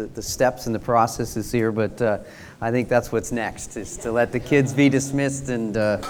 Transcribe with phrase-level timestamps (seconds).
[0.00, 2.18] the, the steps and the processes here, but uh,
[2.60, 6.00] I think that's what's next, is to let the kids be dismissed, and uh,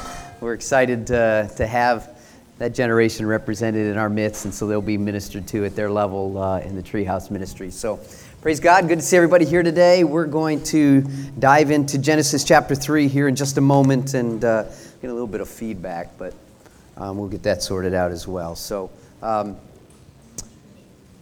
[0.41, 2.17] we're excited to, to have
[2.59, 6.39] that generation represented in our midst, and so they'll be ministered to at their level
[6.39, 7.71] uh, in the Treehouse Ministry.
[7.71, 7.99] So,
[8.43, 8.87] praise God.
[8.87, 10.05] Good to see everybody here today.
[10.05, 11.01] We're going to
[11.39, 14.65] dive into Genesis chapter 3 here in just a moment and uh,
[15.01, 16.35] get a little bit of feedback, but
[16.97, 18.55] um, we'll get that sorted out as well.
[18.55, 18.91] So,
[19.23, 19.57] um,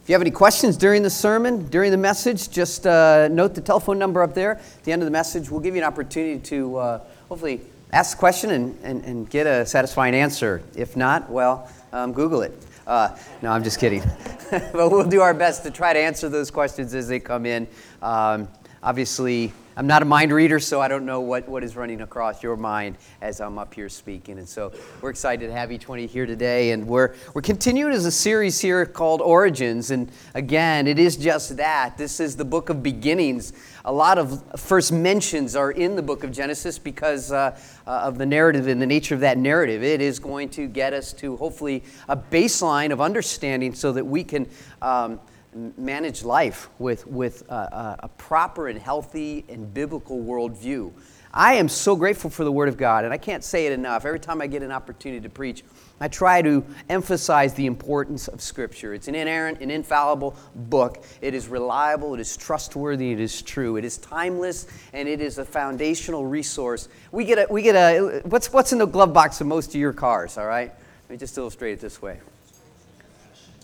[0.09, 3.99] you have any questions during the sermon, during the message, just uh, note the telephone
[3.99, 4.53] number up there.
[4.53, 7.61] At the end of the message, we'll give you an opportunity to uh, hopefully
[7.93, 10.63] ask the question and, and, and get a satisfying answer.
[10.75, 12.57] If not, well, um, Google it.
[12.87, 14.01] Uh, no, I'm just kidding.
[14.49, 17.67] but we'll do our best to try to answer those questions as they come in.
[18.01, 18.47] Um,
[18.81, 22.43] obviously, I'm not a mind reader, so I don't know what, what is running across
[22.43, 24.37] your mind as I'm up here speaking.
[24.37, 26.71] And so we're excited to have you here today.
[26.71, 29.89] And we're, we're continuing as a series here called Origins.
[29.89, 31.97] And again, it is just that.
[31.97, 33.53] This is the book of beginnings.
[33.85, 38.17] A lot of first mentions are in the book of Genesis because uh, uh, of
[38.17, 39.81] the narrative and the nature of that narrative.
[39.81, 44.25] It is going to get us to hopefully a baseline of understanding so that we
[44.25, 44.49] can.
[44.81, 45.21] Um,
[45.53, 50.91] manage life with, with a, a, proper and healthy and biblical worldview.
[51.33, 54.05] I am so grateful for the Word of God, and I can't say it enough.
[54.05, 55.63] Every time I get an opportunity to preach,
[55.99, 58.95] I try to emphasize the importance of Scripture.
[58.95, 61.03] It's an inerrant and infallible book.
[61.21, 65.37] It is reliable, it is trustworthy, it is true, it is timeless, and it is
[65.37, 66.89] a foundational resource.
[67.11, 69.75] We get a, we get a what's, what's in the glove box of most of
[69.75, 70.71] your cars, all right?
[71.03, 72.19] Let me just illustrate it this way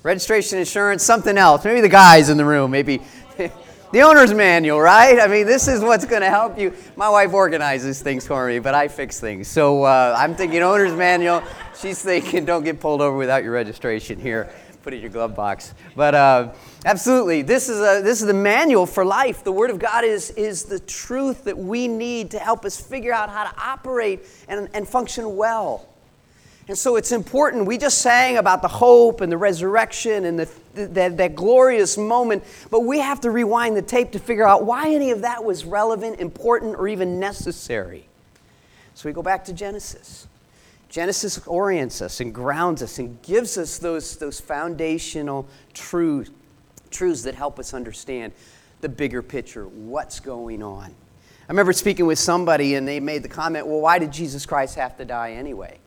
[0.06, 1.66] registration, insurance, something else.
[1.66, 3.02] Maybe the guys in the room, maybe
[3.92, 5.20] the owner's manual, right?
[5.20, 6.74] I mean, this is what's going to help you.
[6.96, 9.48] My wife organizes things for me, but I fix things.
[9.48, 11.42] So uh, I'm thinking owner's manual.
[11.76, 14.54] She's thinking don't get pulled over without your registration here.
[14.84, 15.74] Put it in your glove box.
[15.96, 16.54] But uh,
[16.86, 19.44] absolutely, this is, a, this is the manual for life.
[19.44, 23.12] The Word of God is, is the truth that we need to help us figure
[23.12, 25.95] out how to operate and, and function well.
[26.68, 27.68] And so it's important.
[27.68, 32.44] We just sang about the hope and the resurrection and the, that, that glorious moment,
[32.72, 35.64] but we have to rewind the tape to figure out why any of that was
[35.64, 38.08] relevant, important, or even necessary.
[38.96, 40.28] So we go back to Genesis.
[40.90, 46.32] Genesis orients us and grounds us and gives us those, those foundational truths,
[46.90, 48.34] truths that help us understand
[48.82, 50.86] the bigger picture, what's going on.
[51.48, 54.76] I remember speaking with somebody and they made the comment, well, why did Jesus Christ
[54.76, 55.78] have to die anyway?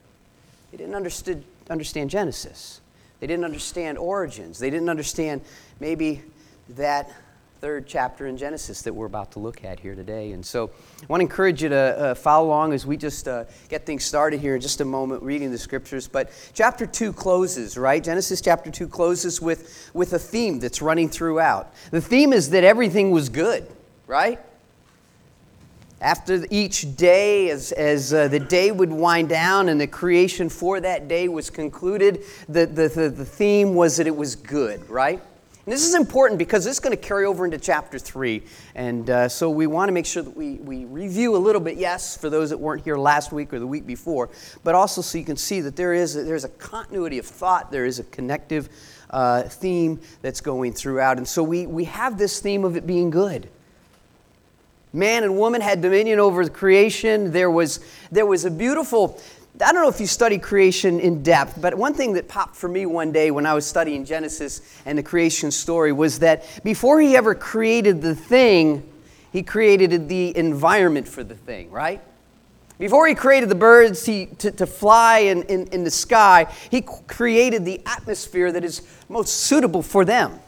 [0.70, 2.80] They didn't understood, understand Genesis.
[3.20, 4.58] They didn't understand origins.
[4.58, 5.40] They didn't understand
[5.80, 6.22] maybe
[6.70, 7.10] that
[7.60, 10.30] third chapter in Genesis that we're about to look at here today.
[10.30, 10.70] And so
[11.02, 14.04] I want to encourage you to uh, follow along as we just uh, get things
[14.04, 16.06] started here in just a moment reading the scriptures.
[16.06, 18.02] But chapter 2 closes, right?
[18.02, 21.74] Genesis chapter 2 closes with, with a theme that's running throughout.
[21.90, 23.66] The theme is that everything was good,
[24.06, 24.38] right?
[26.00, 30.78] After each day, as, as uh, the day would wind down and the creation for
[30.80, 35.20] that day was concluded, the, the, the, the theme was that it was good, right?
[35.68, 38.42] And this is important because this is going to carry over into chapter 3.
[38.76, 41.76] And uh, so we want to make sure that we, we review a little bit,
[41.76, 44.30] yes, for those that weren't here last week or the week before,
[44.62, 47.72] but also so you can see that there is a, there's a continuity of thought,
[47.72, 48.68] there is a connective
[49.10, 51.18] uh, theme that's going throughout.
[51.18, 53.50] And so we, we have this theme of it being good.
[54.92, 57.30] Man and woman had dominion over the creation.
[57.30, 59.20] There was, there was a beautiful,
[59.64, 62.68] I don't know if you study creation in depth, but one thing that popped for
[62.68, 67.00] me one day when I was studying Genesis and the creation story was that before
[67.00, 68.82] he ever created the thing,
[69.32, 72.00] he created the environment for the thing, right?
[72.78, 76.80] Before he created the birds he, to, to fly in, in, in the sky, he
[76.80, 80.38] created the atmosphere that is most suitable for them.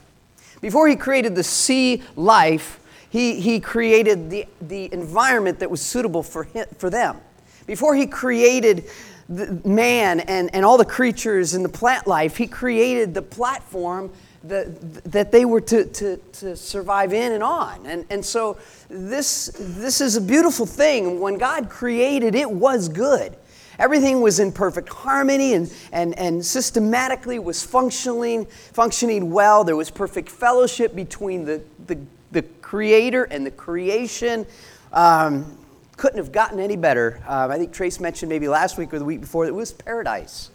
[0.60, 2.79] Before he created the sea life,
[3.10, 7.18] he, he created the, the environment that was suitable for, him, for them.
[7.66, 8.84] Before he created
[9.28, 14.10] the man and, and all the creatures and the plant life, he created the platform
[14.44, 17.84] that, that they were to, to, to survive in and on.
[17.84, 18.58] And, and so
[18.88, 21.20] this, this is a beautiful thing.
[21.20, 23.36] When God created, it was good.
[23.78, 29.64] Everything was in perfect harmony and, and, and systematically was functioning, functioning well.
[29.64, 31.98] There was perfect fellowship between the, the
[32.32, 34.46] the creator and the creation.
[34.92, 35.56] Um,
[36.00, 37.20] couldn't have gotten any better.
[37.28, 39.70] Um, I think Trace mentioned maybe last week or the week before that it was
[39.70, 40.50] paradise.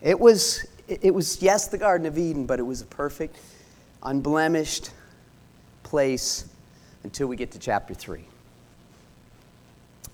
[0.00, 3.36] It was, it was, yes, the Garden of Eden, but it was a perfect,
[4.02, 4.90] unblemished
[5.82, 6.48] place
[7.04, 8.24] until we get to chapter 3.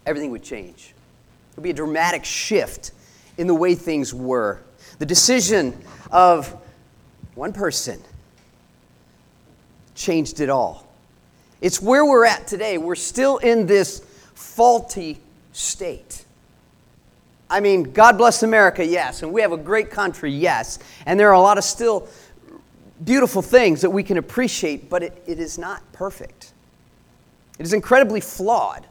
[0.07, 0.87] Everything would change.
[0.87, 2.91] There would be a dramatic shift
[3.39, 4.61] in the way things were.
[4.99, 5.79] The decision
[6.11, 6.53] of
[7.37, 8.03] one person
[9.95, 10.84] changed it all.
[11.65, 12.77] It's where we're at today.
[12.77, 14.01] We're still in this
[14.35, 15.19] faulty
[15.53, 16.27] state.
[17.49, 21.31] I mean, God bless America, yes, and we have a great country, yes, and there
[21.31, 22.07] are a lot of still
[23.03, 26.53] beautiful things that we can appreciate, but it, it is not perfect.
[27.59, 28.87] It is incredibly flawed.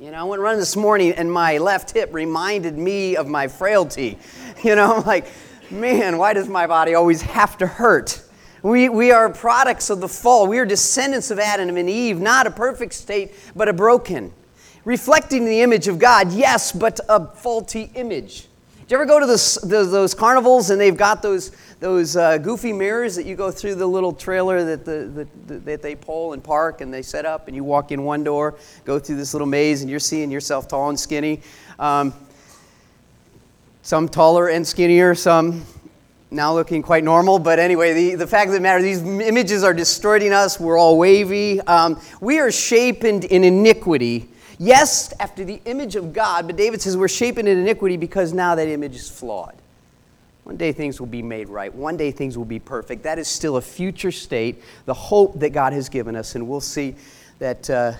[0.00, 3.48] You know, I went running this morning and my left hip reminded me of my
[3.48, 4.18] frailty.
[4.64, 5.26] You know, I'm like,
[5.70, 8.23] man, why does my body always have to hurt?
[8.64, 10.46] We, we are products of the fall.
[10.46, 14.32] We are descendants of Adam and Eve, not a perfect state, but a broken.
[14.86, 18.48] Reflecting the image of God, yes, but a faulty image.
[18.86, 22.72] Do you ever go to those, those carnivals and they've got those, those uh, goofy
[22.72, 26.42] mirrors that you go through the little trailer that, the, the, that they pull and
[26.42, 28.54] park and they set up and you walk in one door,
[28.86, 31.42] go through this little maze and you're seeing yourself tall and skinny.
[31.78, 32.14] Um,
[33.82, 35.66] some taller and skinnier, some
[36.34, 37.38] now looking quite normal.
[37.38, 40.58] But anyway, the, the fact of the matter, these images are distorting us.
[40.60, 41.60] We're all wavy.
[41.62, 44.28] Um, we are shaped in iniquity.
[44.58, 48.54] Yes, after the image of God, but David says we're shaped in iniquity because now
[48.54, 49.54] that image is flawed.
[50.44, 51.74] One day things will be made right.
[51.74, 53.02] One day things will be perfect.
[53.02, 56.34] That is still a future state, the hope that God has given us.
[56.34, 56.94] And we'll see
[57.38, 57.94] that, uh,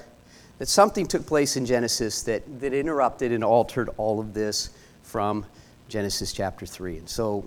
[0.58, 4.70] that something took place in Genesis that, that interrupted and altered all of this
[5.02, 5.46] from
[5.88, 6.98] Genesis chapter 3.
[6.98, 7.44] And so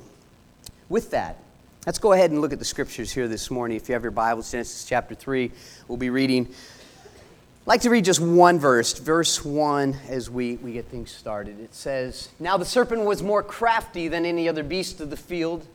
[0.89, 1.37] with that,
[1.85, 3.77] let's go ahead and look at the scriptures here this morning.
[3.77, 5.51] If you have your Bibles, Genesis chapter 3,
[5.87, 6.47] we'll be reading.
[6.47, 11.59] I'd like to read just one verse, verse 1, as we, we get things started.
[11.59, 15.65] It says, Now the serpent was more crafty than any other beast of the field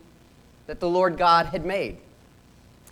[0.67, 1.99] that the Lord God had made.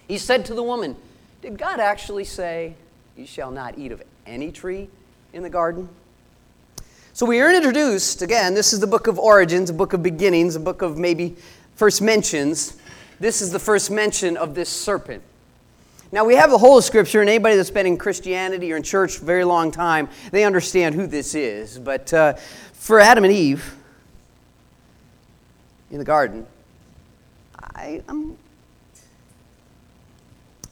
[0.07, 0.97] He said to the woman,
[1.41, 2.75] Did God actually say,
[3.17, 4.91] You shall not eat of any tree
[5.33, 5.89] in the garden?
[7.13, 10.57] So we are introduced, again, this is the book of origins, a book of beginnings,
[10.57, 11.37] a book of maybe
[11.81, 12.77] first mentions,
[13.21, 15.23] this is the first mention of this serpent.
[16.13, 18.83] Now, we have the whole of Scripture, and anybody that's been in Christianity or in
[18.83, 21.79] church a very long time, they understand who this is.
[21.79, 22.35] But uh,
[22.75, 23.79] for Adam and Eve
[25.91, 26.47] in the garden,
[27.59, 28.37] I, I'm, I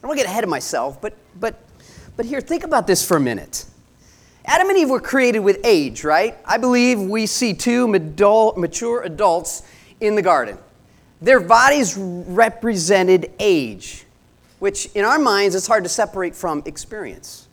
[0.01, 1.55] don't want to get ahead of myself, but, but,
[2.17, 3.65] but here, think about this for a minute.
[4.45, 6.37] Adam and Eve were created with age, right?
[6.45, 9.63] I believe we see two mature adults
[9.99, 10.59] in the garden.
[11.21, 14.05] Their bodies represented age,
[14.59, 17.47] which in our minds is hard to separate from experience.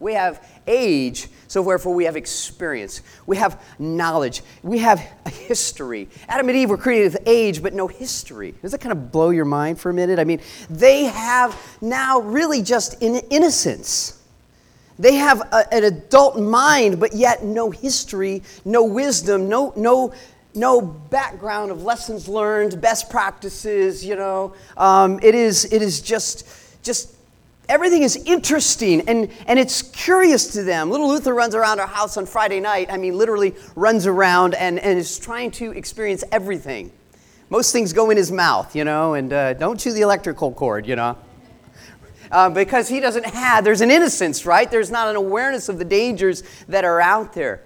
[0.00, 3.00] We have age, so therefore we have experience.
[3.26, 4.42] We have knowledge.
[4.62, 6.08] We have a history.
[6.28, 8.54] Adam and Eve were created with age, but no history.
[8.60, 10.18] Does that kind of blow your mind for a minute?
[10.18, 14.20] I mean, they have now really just in innocence.
[14.98, 20.12] They have a, an adult mind, but yet no history, no wisdom, no, no
[20.54, 24.54] no background of lessons learned, best practices, you know.
[24.76, 26.46] Um, it, is, it is just,
[26.82, 27.14] just
[27.68, 30.90] everything is interesting and, and it's curious to them.
[30.90, 32.88] Little Luther runs around our house on Friday night.
[32.90, 36.92] I mean, literally runs around and, and is trying to experience everything.
[37.50, 40.86] Most things go in his mouth, you know, and uh, don't chew the electrical cord,
[40.86, 41.18] you know.
[42.30, 44.70] Uh, because he doesn't have, there's an innocence, right?
[44.70, 47.62] There's not an awareness of the dangers that are out there.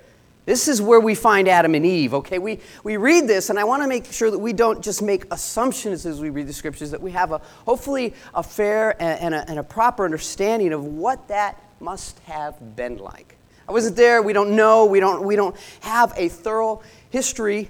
[0.48, 2.38] This is where we find Adam and Eve, okay?
[2.38, 5.26] We, we read this, and I want to make sure that we don't just make
[5.30, 9.34] assumptions as we read the scriptures, that we have a hopefully a fair and, and,
[9.34, 13.36] a, and a proper understanding of what that must have been like.
[13.68, 17.68] I wasn't there, we don't know, we don't, we don't have a thorough history,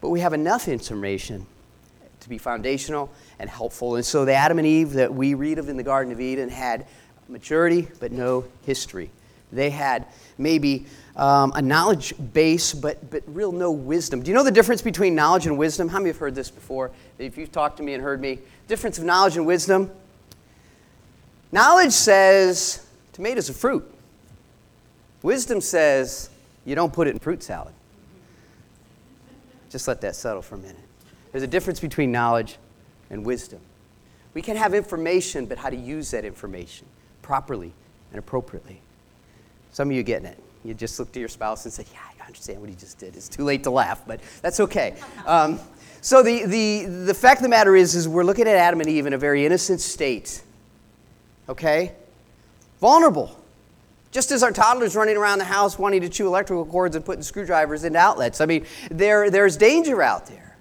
[0.00, 1.44] but we have enough information
[2.20, 3.96] to be foundational and helpful.
[3.96, 6.48] And so the Adam and Eve that we read of in the Garden of Eden
[6.48, 6.86] had
[7.28, 9.10] maturity, but no history.
[9.52, 10.06] They had
[10.38, 14.22] maybe um, a knowledge base, but, but real no wisdom.
[14.22, 15.88] Do you know the difference between knowledge and wisdom?
[15.88, 16.90] How many have heard this before?
[17.18, 19.90] If you've talked to me and heard me, difference of knowledge and wisdom.
[21.52, 23.88] Knowledge says tomatoes are fruit.
[25.22, 26.30] Wisdom says
[26.64, 27.74] you don't put it in fruit salad.
[29.70, 30.76] Just let that settle for a minute.
[31.32, 32.58] There's a difference between knowledge
[33.10, 33.60] and wisdom.
[34.34, 36.86] We can have information, but how to use that information
[37.22, 37.72] properly
[38.10, 38.80] and appropriately.
[39.72, 40.38] Some of you getting it.
[40.64, 43.16] You just look to your spouse and say, Yeah, I understand what he just did.
[43.16, 44.94] It's too late to laugh, but that's okay.
[45.26, 45.60] Um,
[46.00, 48.88] so the, the, the fact of the matter is, is we're looking at Adam and
[48.88, 50.42] Eve in a very innocent state.
[51.48, 51.92] Okay?
[52.80, 53.34] Vulnerable.
[54.10, 57.22] Just as our toddlers running around the house wanting to chew electrical cords and putting
[57.22, 58.40] screwdrivers into outlets.
[58.40, 60.53] I mean, there, there's danger out there.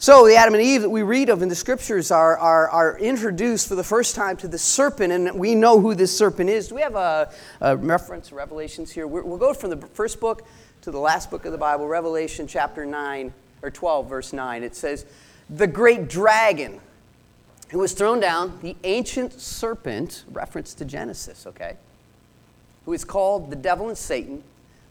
[0.00, 2.98] So, the Adam and Eve that we read of in the scriptures are, are, are
[3.00, 6.68] introduced for the first time to the serpent, and we know who this serpent is.
[6.68, 9.08] Do we have a, a reference, Revelations here?
[9.08, 10.46] we will go from the first book
[10.82, 14.62] to the last book of the Bible, Revelation chapter 9, or 12, verse 9.
[14.62, 15.04] It says,
[15.50, 16.78] The great dragon
[17.70, 21.76] who was thrown down, the ancient serpent, reference to Genesis, okay,
[22.84, 24.44] who is called the devil and Satan,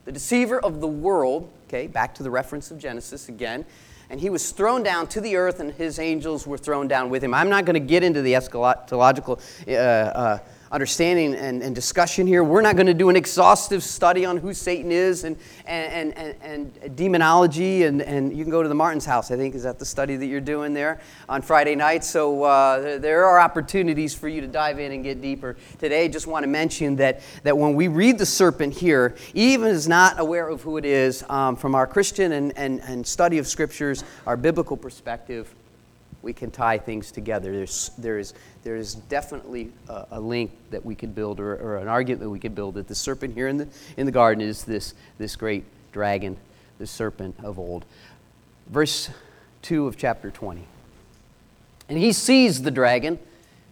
[0.04, 3.66] the deceiver of the world, okay, back to the reference of Genesis again.
[4.10, 7.24] And he was thrown down to the earth, and his angels were thrown down with
[7.24, 7.34] him.
[7.34, 10.40] I'm not going to get into the eschatological uh, uh,
[10.72, 12.44] understanding and, and, discussion here.
[12.44, 16.36] We're not going to do an exhaustive study on who Satan is and, and, and,
[16.42, 17.84] and, demonology.
[17.84, 19.56] And, and you can go to the Martin's house, I think.
[19.56, 22.04] Is that the study that you're doing there on Friday night?
[22.04, 25.56] So uh, there are opportunities for you to dive in and get deeper.
[25.80, 29.88] Today, just want to mention that, that when we read the serpent here, even is
[29.88, 33.48] not aware of who it is, um, from our Christian and, and, and study of
[33.48, 35.54] scriptures, our biblical perspective,
[36.28, 37.54] we can tie things together.
[37.54, 41.78] There's, there, is, there is definitely a, a link that we could build, or, or,
[41.78, 44.42] an argument that we could build, that the serpent here in the, in the garden
[44.42, 46.36] is this, this great dragon,
[46.80, 47.86] the serpent of old.
[48.68, 49.10] Verse
[49.62, 50.66] 2 of chapter 20.
[51.88, 53.20] And he seized the dragon,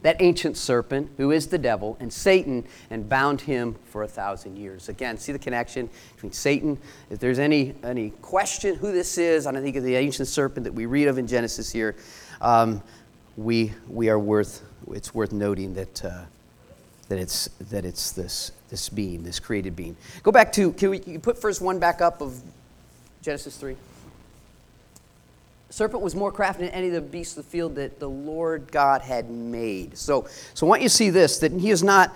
[0.06, 4.56] that ancient serpent, who is the devil, and Satan, and bound him for a thousand
[4.56, 4.88] years.
[4.88, 6.78] Again, see the connection between Satan.
[7.10, 10.74] If there's any, any question who this is, I think of the ancient serpent that
[10.74, 11.96] we read of in Genesis here
[12.42, 12.82] um,
[13.38, 14.62] we, we are worth,
[14.92, 16.24] it's worth noting that, uh,
[17.10, 19.96] that, it's, that it's this, this being, this created being.
[20.24, 22.42] Go back to, can we can put first one back up of
[23.22, 23.75] Genesis 3?
[25.75, 28.72] serpent was more crafty than any of the beasts of the field that the Lord
[28.72, 29.98] God had made.
[29.98, 32.15] So, so I want you to see this that he is not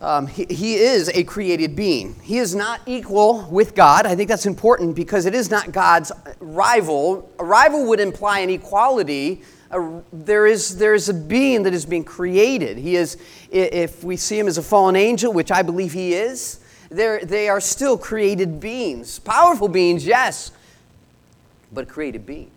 [0.00, 2.14] um, he, he, is a created being.
[2.22, 4.06] He is not equal with God.
[4.06, 7.32] I think that's important because it is not God's rival.
[7.40, 9.42] A rival would imply an equality.
[9.72, 12.78] Uh, there, is, there is a being that is being created.
[12.78, 13.16] He is,
[13.50, 17.60] if we see him as a fallen angel, which I believe he is, they are
[17.60, 19.18] still created beings.
[19.18, 20.52] Powerful beings, yes,
[21.72, 22.52] but a created being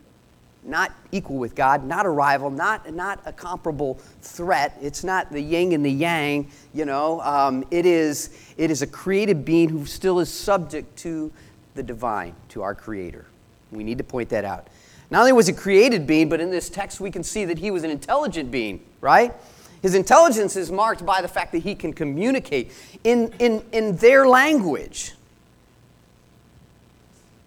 [0.64, 4.78] not equal with God, not a rival, not, not a comparable threat.
[4.82, 7.20] It's not the yin and the yang, you know.
[7.22, 11.32] Um, it, is, it is a created being who still is subject to
[11.74, 13.26] the divine, to our Creator.
[13.72, 14.68] We need to point that out.
[15.10, 17.72] Not only was a created being, but in this text we can see that he
[17.72, 19.34] was an intelligent being, right?
[19.82, 22.72] His intelligence is marked by the fact that he can communicate
[23.04, 25.14] in, in, in their language.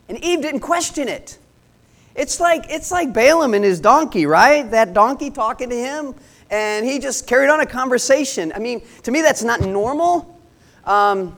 [0.09, 1.39] And Eve didn't question it.
[2.15, 4.71] It's like, it's like Balaam and his donkey, right?
[4.71, 6.15] That donkey talking to him,
[6.51, 8.53] and he just carried on a conversation.
[8.55, 10.39] I mean, to me, that's not normal.
[10.85, 11.37] Um,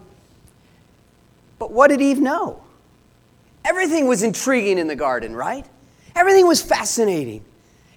[1.59, 2.63] but what did Eve know?
[3.65, 5.67] Everything was intriguing in the garden, right?
[6.15, 7.43] Everything was fascinating.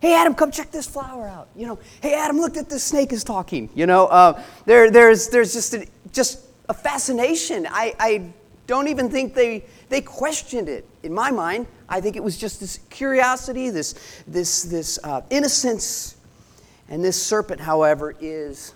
[0.02, 1.50] Hey, Adam, come check this flower out.
[1.56, 3.70] You know, hey, Adam, look at this snake is talking.
[3.76, 7.68] You know, uh, there, there's, there's just a, just a fascination.
[7.70, 8.32] I, I
[8.66, 10.86] don't even think they, they questioned it.
[11.04, 16.16] In my mind, I think it was just this curiosity, this, this, this uh, innocence.
[16.88, 18.74] And this serpent, however, is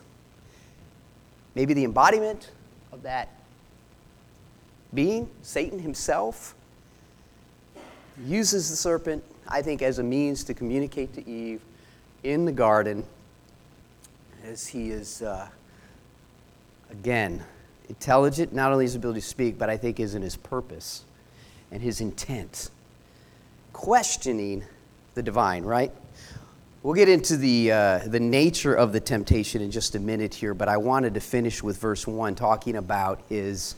[1.55, 2.51] maybe the embodiment
[2.91, 3.29] of that
[4.93, 6.55] being, Satan himself.
[8.25, 11.61] Uses the serpent, I think, as a means to communicate to Eve
[12.23, 13.03] in the garden
[14.45, 15.47] as he is, uh,
[16.91, 17.43] again,
[17.89, 21.03] intelligent, not only his ability to speak, but I think is in his purpose
[21.71, 22.69] and his intent.
[23.73, 24.63] Questioning
[25.15, 25.91] the divine, right?
[26.83, 30.53] We'll get into the, uh, the nature of the temptation in just a minute here,
[30.53, 33.75] but I wanted to finish with verse 1, talking about his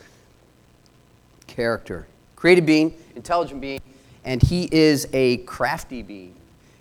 [1.47, 2.07] character.
[2.35, 3.81] Created being, intelligent being,
[4.23, 6.35] and he is a crafty being.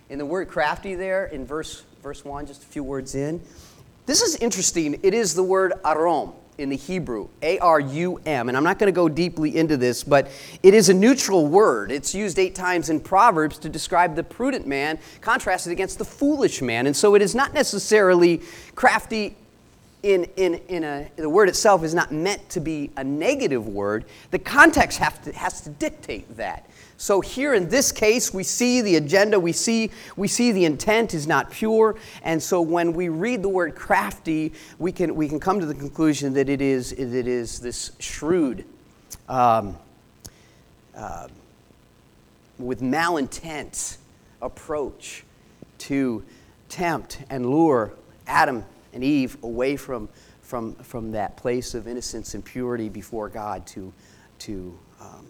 [0.08, 3.40] In the word crafty there, in verse, verse 1, just a few words in,
[4.06, 4.98] this is interesting.
[5.02, 8.48] It is the word arum in the Hebrew, A R U M.
[8.48, 10.30] And I'm not going to go deeply into this, but
[10.62, 11.90] it is a neutral word.
[11.90, 16.62] It's used eight times in Proverbs to describe the prudent man, contrasted against the foolish
[16.62, 16.86] man.
[16.86, 18.42] And so it is not necessarily
[18.74, 19.36] crafty.
[20.02, 24.04] In, in, in a, the word itself is not meant to be a negative word.
[24.32, 26.68] The context to, has to dictate that.
[27.04, 31.12] So here in this case, we see the agenda, we see, we see the intent
[31.12, 31.96] is not pure.
[32.22, 35.74] And so when we read the word crafty, we can, we can come to the
[35.74, 38.64] conclusion that it is, it is this shrewd,
[39.28, 39.76] um,
[40.96, 41.28] uh,
[42.58, 43.98] with malintent
[44.40, 45.24] approach
[45.76, 46.24] to
[46.70, 47.92] tempt and lure
[48.26, 50.08] Adam and Eve away from,
[50.40, 53.92] from, from that place of innocence and purity before God to,
[54.38, 55.26] to um,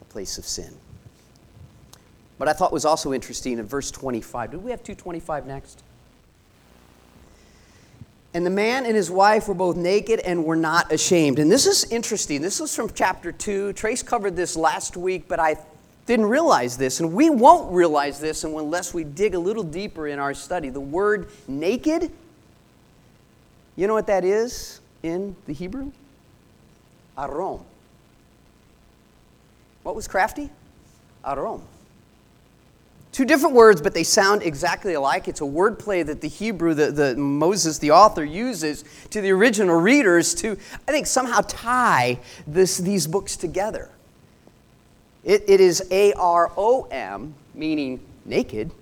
[0.00, 0.74] a place of sin.
[2.38, 4.52] But I thought was also interesting in verse 25.
[4.52, 5.82] Do we have 225 next?
[8.34, 11.38] And the man and his wife were both naked and were not ashamed.
[11.38, 12.42] And this is interesting.
[12.42, 13.74] This is from chapter 2.
[13.74, 15.56] Trace covered this last week, but I
[16.06, 20.18] didn't realize this, and we won't realize this unless we dig a little deeper in
[20.18, 20.68] our study.
[20.68, 22.10] The word naked,
[23.76, 25.92] you know what that is in the Hebrew?
[27.16, 27.62] Arom.
[29.82, 30.50] What was crafty?
[31.24, 31.62] Arom.
[33.14, 35.28] Two different words, but they sound exactly alike.
[35.28, 39.76] It's a wordplay that the Hebrew, the, the Moses, the author, uses to the original
[39.76, 43.88] readers to, I think, somehow tie this, these books together.
[45.22, 48.72] It, it is A R O M, meaning naked.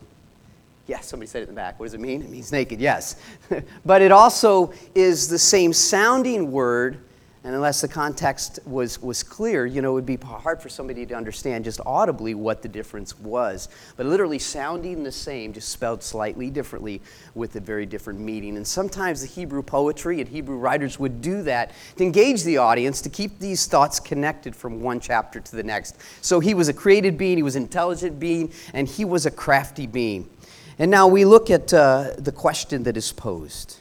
[0.87, 1.79] Yes, somebody said it in the back.
[1.79, 2.23] What does it mean?
[2.23, 3.17] It means naked, yes.
[3.85, 6.97] but it also is the same sounding word
[7.45, 11.05] and unless the context was, was clear, you know, it would be hard for somebody
[11.07, 13.69] to understand just audibly what the difference was.
[13.97, 17.03] But literally sounding the same, just spelled slightly differently
[17.35, 18.57] with a very different meaning.
[18.57, 23.01] And sometimes the Hebrew poetry and Hebrew writers would do that to engage the audience,
[23.01, 25.97] to keep these thoughts connected from one chapter to the next.
[26.21, 29.33] So he was a created being, he was an intelligent being, and he was a
[29.33, 30.31] crafty being.
[30.79, 33.79] And now we look at uh, the question that is posed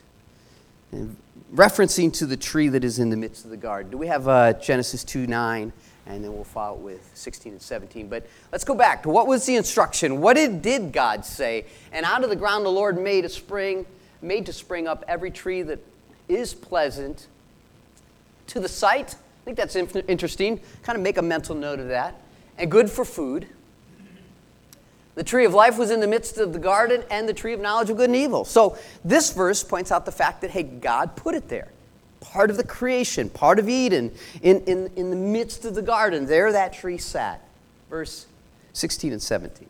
[1.54, 3.92] referencing to the tree that is in the midst of the garden.
[3.92, 5.74] Do we have uh, Genesis 2 9?
[6.08, 8.10] And then we'll follow it with 16 and 17.
[8.10, 10.20] But let's go back to what was the instruction?
[10.20, 11.66] What did, did God say?
[11.92, 13.86] And out of the ground the Lord made a spring,
[14.22, 15.80] made to spring up every tree that
[16.28, 17.28] is pleasant
[18.48, 19.14] to the sight.
[19.14, 20.60] I think that's interesting.
[20.84, 22.20] Kind of make a mental note of that.
[22.58, 23.48] And good for food.
[25.22, 27.60] The tree of life was in the midst of the garden and the tree of
[27.60, 28.44] knowledge of good and evil.
[28.44, 28.76] So
[29.06, 31.68] this verse points out the fact that, hey, God put it there.
[32.22, 34.12] Part of the creation, part of Eden,
[34.42, 36.26] in, in, in the midst of the garden.
[36.26, 37.48] There that tree sat.
[37.88, 38.26] Verse
[38.74, 39.68] 16 and 17.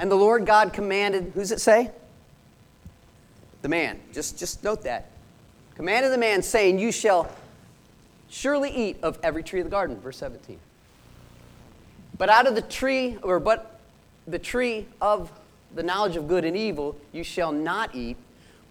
[0.00, 1.92] And the Lord God commanded, who's it say?
[3.62, 4.00] The man.
[4.12, 5.12] Just, just note that.
[5.76, 7.30] Commanded the man, saying, You shall
[8.28, 10.00] surely eat of every tree of the garden.
[10.00, 10.58] Verse 17.
[12.16, 13.80] But out of the tree, or but
[14.26, 15.32] the tree of
[15.74, 18.16] the knowledge of good and evil, you shall not eat,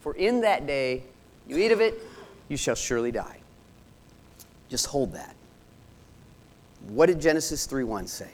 [0.01, 1.03] for in that day
[1.47, 2.01] you eat of it,
[2.47, 3.39] you shall surely die.
[4.69, 5.35] Just hold that.
[6.87, 8.31] What did Genesis 3:1 say?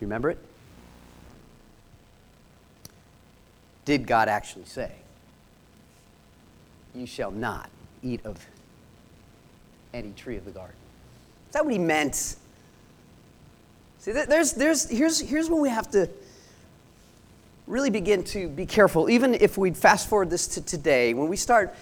[0.00, 0.38] You Remember it?
[3.84, 4.92] Did God actually say,
[6.94, 7.70] You shall not
[8.02, 8.44] eat of
[9.94, 10.76] any tree of the garden?
[11.48, 12.36] Is that what he meant?
[14.08, 16.08] See, there's, there's, here's, here's where we have to
[17.66, 19.10] really begin to be careful.
[19.10, 21.74] Even if we fast forward this to today, when we start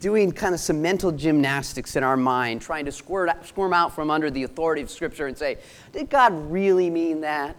[0.00, 4.10] doing kind of some mental gymnastics in our mind, trying to squirt, squirm out from
[4.10, 5.58] under the authority of Scripture and say,
[5.92, 7.54] did God really mean that?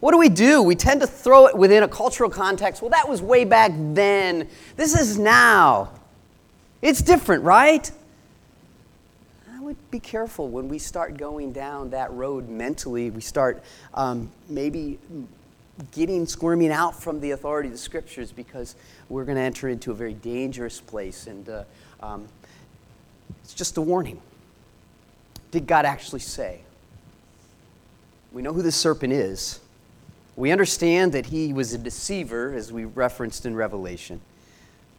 [0.00, 0.62] What do we do?
[0.62, 2.80] We tend to throw it within a cultural context.
[2.80, 4.48] Well, that was way back then.
[4.76, 5.90] This is now.
[6.80, 7.90] It's different, right?
[9.90, 13.10] Be careful when we start going down that road mentally.
[13.10, 13.62] We start
[13.94, 14.98] um, maybe
[15.92, 18.76] getting squirming out from the authority of the scriptures because
[19.08, 21.26] we're going to enter into a very dangerous place.
[21.26, 21.64] And uh,
[22.00, 22.28] um,
[23.42, 24.20] it's just a warning.
[25.50, 26.60] Did God actually say?
[28.32, 29.60] We know who the serpent is.
[30.36, 34.20] We understand that he was a deceiver, as we referenced in Revelation.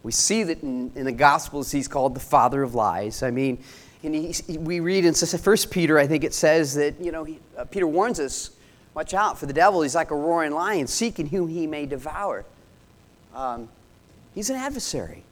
[0.04, 3.24] We see that in, in the Gospels he's called the father of lies.
[3.24, 3.62] I mean,
[4.06, 7.40] and he, we read in First Peter, I think it says that, you know, he,
[7.58, 8.52] uh, Peter warns us,
[8.94, 9.82] watch out for the devil.
[9.82, 12.46] He's like a roaring lion, seeking whom he may devour.
[13.34, 13.70] Um,
[14.34, 15.24] he's an adversary,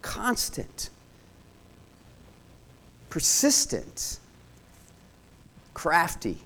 [0.00, 0.90] constant,
[3.10, 4.18] persistent,
[5.74, 6.38] crafty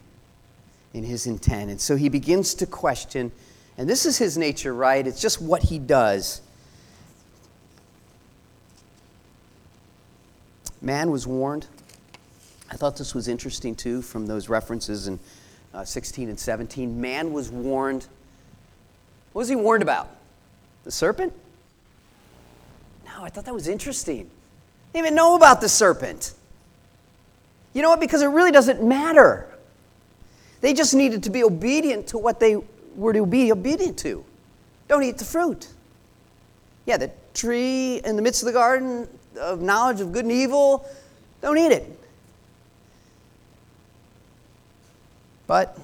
[0.95, 1.71] in his intent.
[1.71, 3.33] And so he begins to question,
[3.79, 5.07] and this is his nature, right?
[5.07, 6.41] It's just what he does.
[10.81, 11.67] Man was warned.
[12.71, 15.19] I thought this was interesting too from those references in
[15.73, 17.01] uh, 16 and 17.
[17.01, 18.07] Man was warned.
[19.33, 20.09] What was he warned about?
[20.85, 21.33] The serpent?
[23.05, 24.31] No, I thought that was interesting.
[24.93, 26.35] They didn't even know about the serpent.
[27.73, 28.01] You know what?
[28.01, 29.47] Because it really doesn't matter.
[30.61, 32.57] They just needed to be obedient to what they
[32.97, 34.25] were to be obedient to.
[34.89, 35.69] Don't eat the fruit.
[36.87, 40.89] Yeah, the tree in the midst of the garden, of knowledge of good and evil,
[41.43, 41.99] don't eat it.
[45.47, 45.79] But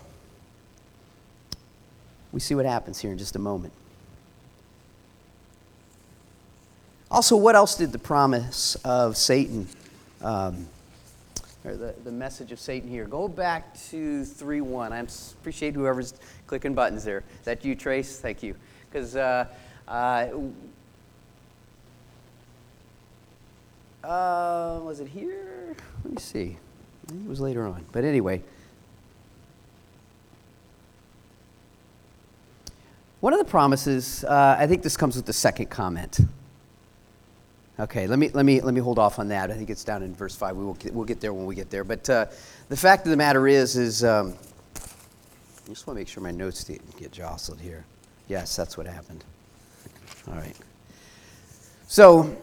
[2.32, 3.72] we see what happens here in just a moment.
[7.10, 9.68] Also, what else did the promise of Satan,
[10.22, 10.66] um,
[11.62, 13.04] or the, the message of Satan here?
[13.04, 14.92] Go back to 3 1.
[14.94, 15.00] I
[15.40, 16.14] appreciate whoever's
[16.46, 17.18] clicking buttons there.
[17.18, 18.18] Is that you, Trace?
[18.18, 18.56] Thank you.
[18.90, 19.46] Because uh,
[19.86, 20.28] uh,
[24.04, 25.76] uh, was it here?
[26.04, 26.56] Let me see.
[27.08, 27.84] It was later on.
[27.92, 28.42] But anyway.
[33.20, 36.18] One of the promises, uh, I think this comes with the second comment.
[37.78, 39.50] Okay, let me, let, me, let me hold off on that.
[39.50, 40.56] I think it's down in verse 5.
[40.56, 41.84] We will get, we'll get there when we get there.
[41.84, 42.26] But uh,
[42.68, 44.34] the fact of the matter is, is um,
[44.74, 47.84] I just want to make sure my notes didn't get jostled here.
[48.28, 49.24] Yes, that's what happened.
[50.28, 50.56] All right.
[51.86, 52.36] So,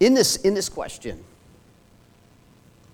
[0.00, 1.22] in this, in this question,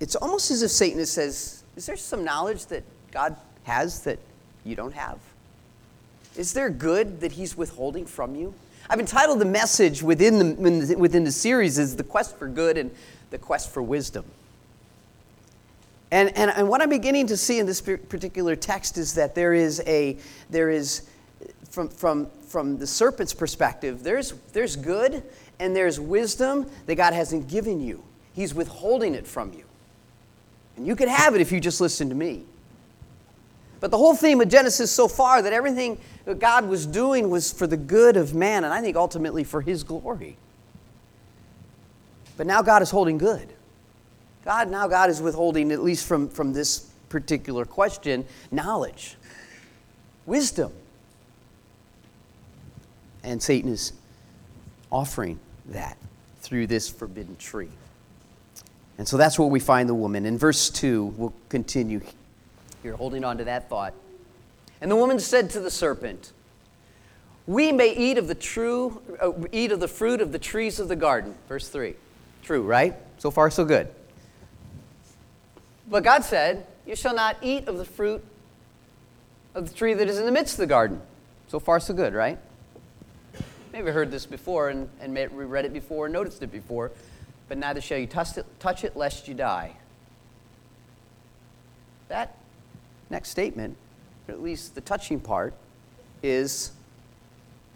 [0.01, 4.19] it's almost as if Satan says, Is there some knowledge that God has that
[4.65, 5.19] you don't have?
[6.37, 8.55] Is there good that he's withholding from you?
[8.89, 12.91] I've entitled the message within the, within the series is The Quest for Good and
[13.31, 14.25] The Quest for Wisdom.
[16.11, 19.55] And, and, and what I'm beginning to see in this particular text is that there
[19.55, 20.19] is a,
[20.51, 21.09] there is,
[21.71, 25.23] from, from, from the serpent's perspective, there's, there's good
[25.63, 28.03] and there's wisdom that God hasn't given you.
[28.35, 29.63] He's withholding it from you.
[30.77, 32.43] And you could have it if you just listen to me.
[33.79, 37.53] But the whole theme of Genesis so far, that everything that God was doing was
[37.53, 40.37] for the good of man, and I think ultimately for his glory.
[42.37, 43.49] But now God is holding good.
[44.45, 49.17] God, now God is withholding, at least from, from this particular question, knowledge,
[50.27, 50.73] wisdom.
[53.23, 53.93] And Satan is
[54.91, 55.97] offering that
[56.41, 57.71] through this forbidden tree.
[58.99, 60.27] And so that's where we find the woman.
[60.27, 62.01] In verse 2, we'll continue
[62.83, 63.95] here, holding on to that thought.
[64.81, 66.33] And the woman said to the serpent,
[67.47, 70.89] We may eat of the true, uh, eat of the fruit of the trees of
[70.89, 71.35] the garden.
[71.49, 71.95] Verse 3.
[72.43, 72.95] True, right?
[73.19, 73.89] So far, so good.
[75.89, 78.25] But God said, You shall not eat of the fruit
[79.55, 81.01] of the tree that is in the midst of the garden.
[81.49, 82.39] So far, so good, right?
[83.73, 86.91] Maybe heard this before and, and read it before, and noticed it before,
[87.49, 89.73] but neither shall you touch it, touch it lest you die.
[92.09, 92.37] That
[93.09, 93.77] next statement,
[94.29, 95.55] or at least the touching part,
[96.23, 96.73] is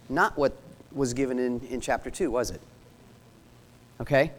[0.08, 0.56] not what
[0.92, 2.60] was given in, in chapter 2, was it?
[4.00, 4.32] Okay?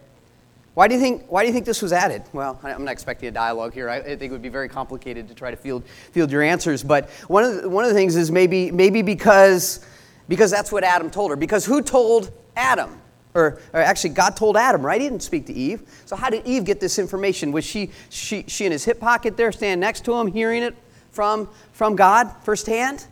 [0.75, 2.21] Why do, you think, why do you think this was added?
[2.33, 3.89] Well, I'm not expecting a dialogue here.
[3.89, 6.83] I, think it would be very complicated to try to field, field your answers.
[6.83, 9.83] But one of, the, one of the things is maybe, maybe because,
[10.27, 11.35] because that's what Adam told her.
[11.35, 13.01] Because who told Adam?
[13.33, 14.99] Or, or, actually, God told Adam, right?
[14.99, 15.83] He didn't speak to Eve.
[16.05, 17.51] So, how did Eve get this information?
[17.51, 20.75] Was she, she, she in his hip pocket there, standing next to him, hearing it
[21.11, 23.05] from, from God firsthand?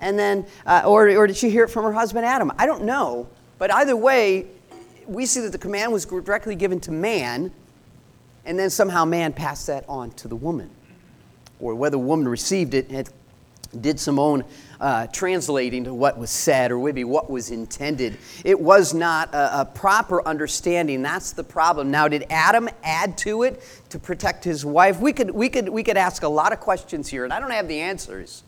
[0.00, 2.52] And then, uh, or, or did she hear it from her husband Adam?
[2.56, 3.28] I don't know.
[3.58, 4.46] But either way,
[5.06, 7.50] we see that the command was directly given to man,
[8.44, 10.70] and then somehow man passed that on to the woman.
[11.60, 13.12] Or whether the woman received it
[13.80, 14.44] did some own
[14.80, 18.16] uh, translating to what was said or maybe what was intended.
[18.44, 21.02] It was not a, a, proper understanding.
[21.02, 21.90] That's the problem.
[21.90, 25.00] Now, did Adam add to it to protect his wife?
[25.00, 27.50] We could, we could, we could ask a lot of questions here, and I don't
[27.50, 28.44] have the answers.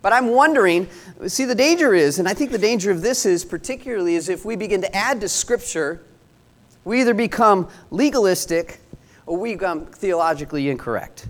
[0.00, 0.86] But I'm wondering,
[1.26, 4.44] see, the danger is, and I think the danger of this is particularly is if
[4.44, 6.02] we begin to add to Scripture,
[6.84, 8.80] we either become legalistic
[9.26, 11.26] or we become theologically incorrect.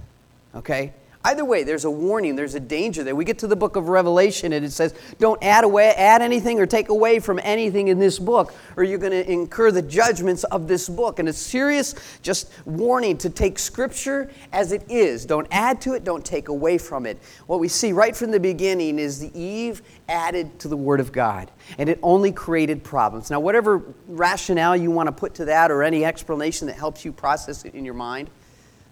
[0.55, 0.93] Okay?
[1.27, 3.17] Either way, there's a warning, there's a danger there.
[3.17, 6.61] We get to the book of Revelation and it says, don't add away, add anything
[6.61, 10.45] or take away from anything in this book, or you're going to incur the judgments
[10.45, 11.19] of this book.
[11.19, 15.25] And a serious just warning to take scripture as it is.
[15.25, 17.19] Don't add to it, don't take away from it.
[17.47, 21.11] What we see right from the beginning is the Eve added to the Word of
[21.11, 23.31] God, and it only created problems.
[23.31, 27.13] Now, whatever rationale you want to put to that or any explanation that helps you
[27.13, 28.29] process it in your mind,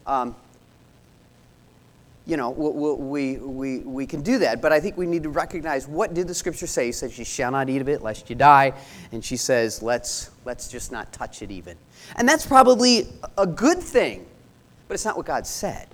[0.07, 0.35] um,
[2.25, 4.63] you know, we, we, we can do that.
[4.63, 6.87] But I think we need to recognize what did the scripture say?
[6.87, 8.75] He says, You shall not eat of it lest you die.
[9.11, 11.77] And she says, Let's, let's just not touch it even.
[12.15, 14.27] And that's probably a good thing,
[14.87, 15.89] but it's not what God said.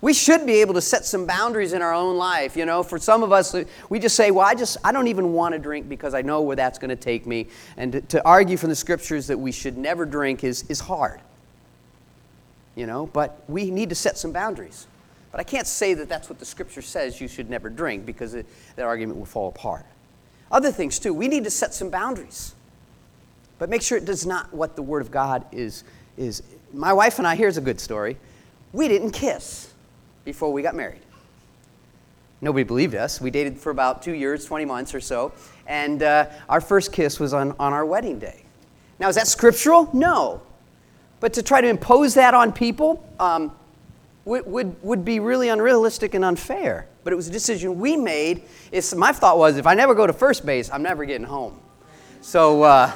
[0.00, 2.56] We should be able to set some boundaries in our own life.
[2.56, 3.54] You know, for some of us,
[3.90, 6.40] we just say, Well, I just, I don't even want to drink because I know
[6.40, 7.48] where that's going to take me.
[7.76, 11.20] And to, to argue from the scriptures that we should never drink is, is hard.
[12.76, 14.86] You know, but we need to set some boundaries.
[15.30, 18.34] But I can't say that that's what the scripture says you should never drink because
[18.34, 19.84] it, that argument will fall apart.
[20.50, 22.54] Other things, too, we need to set some boundaries.
[23.58, 25.84] But make sure it does not what the Word of God is.
[26.16, 26.42] is.
[26.72, 28.16] My wife and I, here's a good story.
[28.72, 29.72] We didn't kiss
[30.24, 31.00] before we got married.
[32.40, 33.20] Nobody believed us.
[33.20, 35.32] We dated for about two years, 20 months or so,
[35.66, 38.44] and uh, our first kiss was on, on our wedding day.
[39.00, 39.90] Now, is that scriptural?
[39.92, 40.40] No.
[41.20, 43.52] But to try to impose that on people, um,
[44.28, 46.86] would, would, would be really unrealistic and unfair.
[47.02, 48.42] But it was a decision we made.
[48.70, 51.58] It's, my thought was if I never go to first base, I'm never getting home.
[52.20, 52.92] So, uh,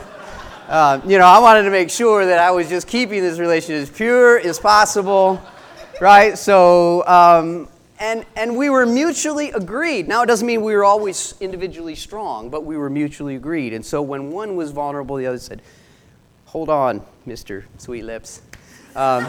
[0.69, 3.83] uh, you know, I wanted to make sure that I was just keeping this relationship
[3.83, 5.41] as pure as possible,
[6.03, 6.37] right?
[6.37, 7.67] So, um,
[7.99, 10.09] and, and we were mutually agreed.
[10.09, 13.73] Now, it doesn't mean we were always individually strong, but we were mutually agreed.
[13.73, 15.63] And so when one was vulnerable, the other said,
[16.47, 17.65] Hold on, Mr.
[17.79, 18.43] Sweet Lips.
[18.95, 19.27] Um,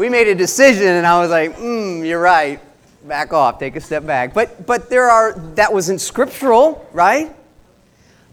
[0.00, 2.58] we made a decision, and I was like, hmm, you're right.
[3.06, 4.32] Back off, take a step back.
[4.32, 7.30] But, but there are, that wasn't scriptural, right?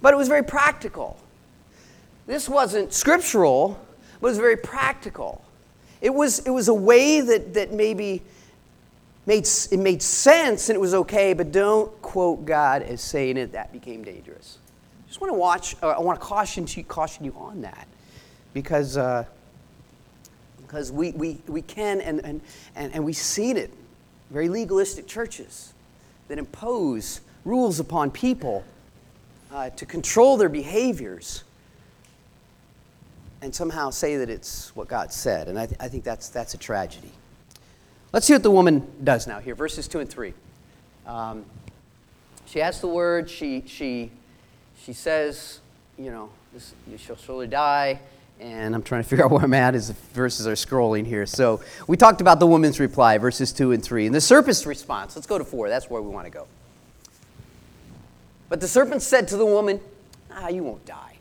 [0.01, 1.19] But it was very practical.
[2.25, 3.77] This wasn't scriptural,
[4.21, 5.43] but it was very practical.
[5.99, 8.21] It was, it was a way that, that maybe
[9.25, 13.51] made, it made sense and it was okay, but don't quote God as saying it.
[13.51, 14.57] That became dangerous.
[15.03, 17.89] I just want to watch, uh, I want to caution you, caution you on that
[18.53, 19.25] because, uh,
[20.67, 22.41] because we, we, we can and, and,
[22.75, 23.73] and, and we've seen it.
[24.29, 25.73] Very legalistic churches
[26.27, 28.65] that impose rules upon people
[29.51, 31.45] uh, to control their behaviors
[33.41, 35.47] and somehow say that it's what God said.
[35.47, 37.11] And I, th- I think that's, that's a tragedy.
[38.11, 40.33] Let's see what the woman does now here, verses 2 and 3.
[41.05, 41.45] Um,
[42.45, 44.11] she has the word, she, she,
[44.83, 45.59] she says,
[45.97, 47.99] you know, this, you shall surely die.
[48.39, 51.25] And I'm trying to figure out where I'm at as the verses are scrolling here.
[51.25, 54.07] So we talked about the woman's reply, verses 2 and 3.
[54.07, 55.69] And the serpent's response, let's go to 4.
[55.69, 56.47] That's where we want to go.
[58.49, 59.79] But the serpent said to the woman,
[60.31, 61.17] Ah, you won't die.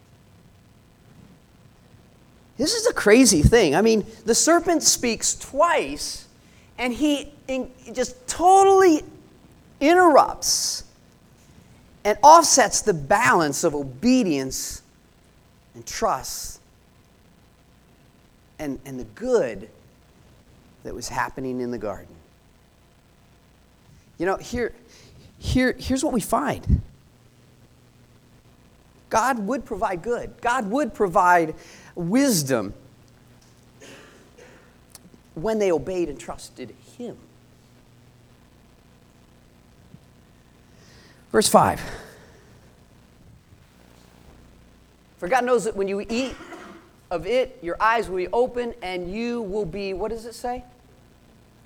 [2.58, 3.74] This is a crazy thing.
[3.74, 6.26] I mean, the serpent speaks twice,
[6.78, 7.32] and he
[7.92, 9.02] just totally
[9.80, 10.84] interrupts
[12.04, 14.82] and offsets the balance of obedience
[15.74, 16.55] and trust
[18.58, 19.68] and, and the good
[20.84, 22.14] that was happening in the garden.
[24.18, 24.72] You know, here,
[25.38, 26.82] here, here's what we find
[29.10, 31.54] God would provide good, God would provide
[31.94, 32.74] wisdom
[35.34, 37.16] when they obeyed and trusted Him.
[41.30, 41.80] Verse 5.
[45.18, 46.34] For God knows that when you eat
[47.10, 50.64] of it, your eyes will be open and you will be, what does it say?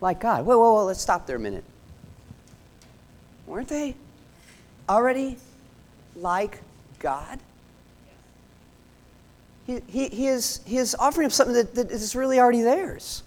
[0.01, 0.45] Like God.
[0.45, 1.65] Whoa, whoa, whoa, let's stop there a minute.
[3.47, 3.95] Weren't they
[4.89, 5.37] already
[6.17, 6.61] like
[6.99, 7.39] God?
[9.67, 13.23] He, he, he, is, he is offering up something that, that is really already theirs.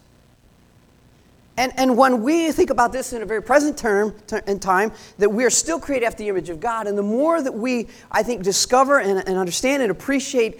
[1.56, 4.16] And, and when we think about this in a very present term
[4.48, 7.44] in time, that we are still created after the image of God, and the more
[7.44, 10.60] that we, I think, discover and, and understand and appreciate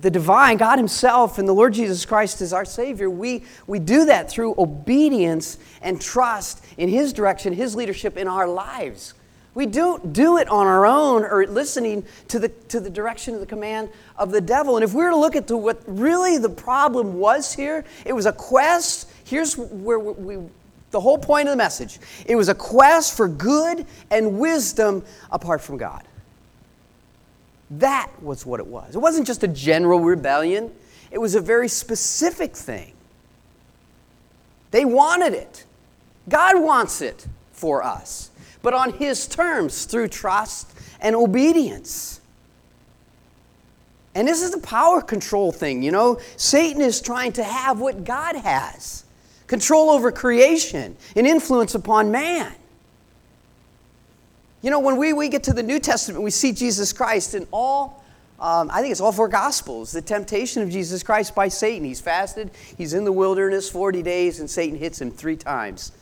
[0.00, 4.06] the divine, God Himself, and the Lord Jesus Christ as our Savior, we, we do
[4.06, 9.12] that through obedience and trust in His direction, His leadership in our lives.
[9.54, 13.40] We don't do it on our own or listening to the, to the direction of
[13.40, 14.76] the command of the devil.
[14.78, 18.14] And if we were to look at the, what really the problem was here, it
[18.14, 19.10] was a quest.
[19.32, 20.36] Here's where we,
[20.90, 25.62] the whole point of the message it was a quest for good and wisdom apart
[25.62, 26.04] from God.
[27.70, 28.94] That was what it was.
[28.94, 30.70] It wasn't just a general rebellion,
[31.10, 32.92] it was a very specific thing.
[34.70, 35.64] They wanted it,
[36.28, 42.20] God wants it for us but on His terms through trust and obedience.
[44.14, 46.20] And this is the power control thing, you know.
[46.36, 49.04] Satan is trying to have what God has
[49.52, 52.50] control over creation and influence upon man.
[54.62, 57.46] You know, when we, we get to the New Testament, we see Jesus Christ in
[57.52, 58.02] all,
[58.40, 61.84] um, I think it's all four Gospels, the temptation of Jesus Christ by Satan.
[61.84, 65.92] He's fasted, he's in the wilderness 40 days, and Satan hits him three times.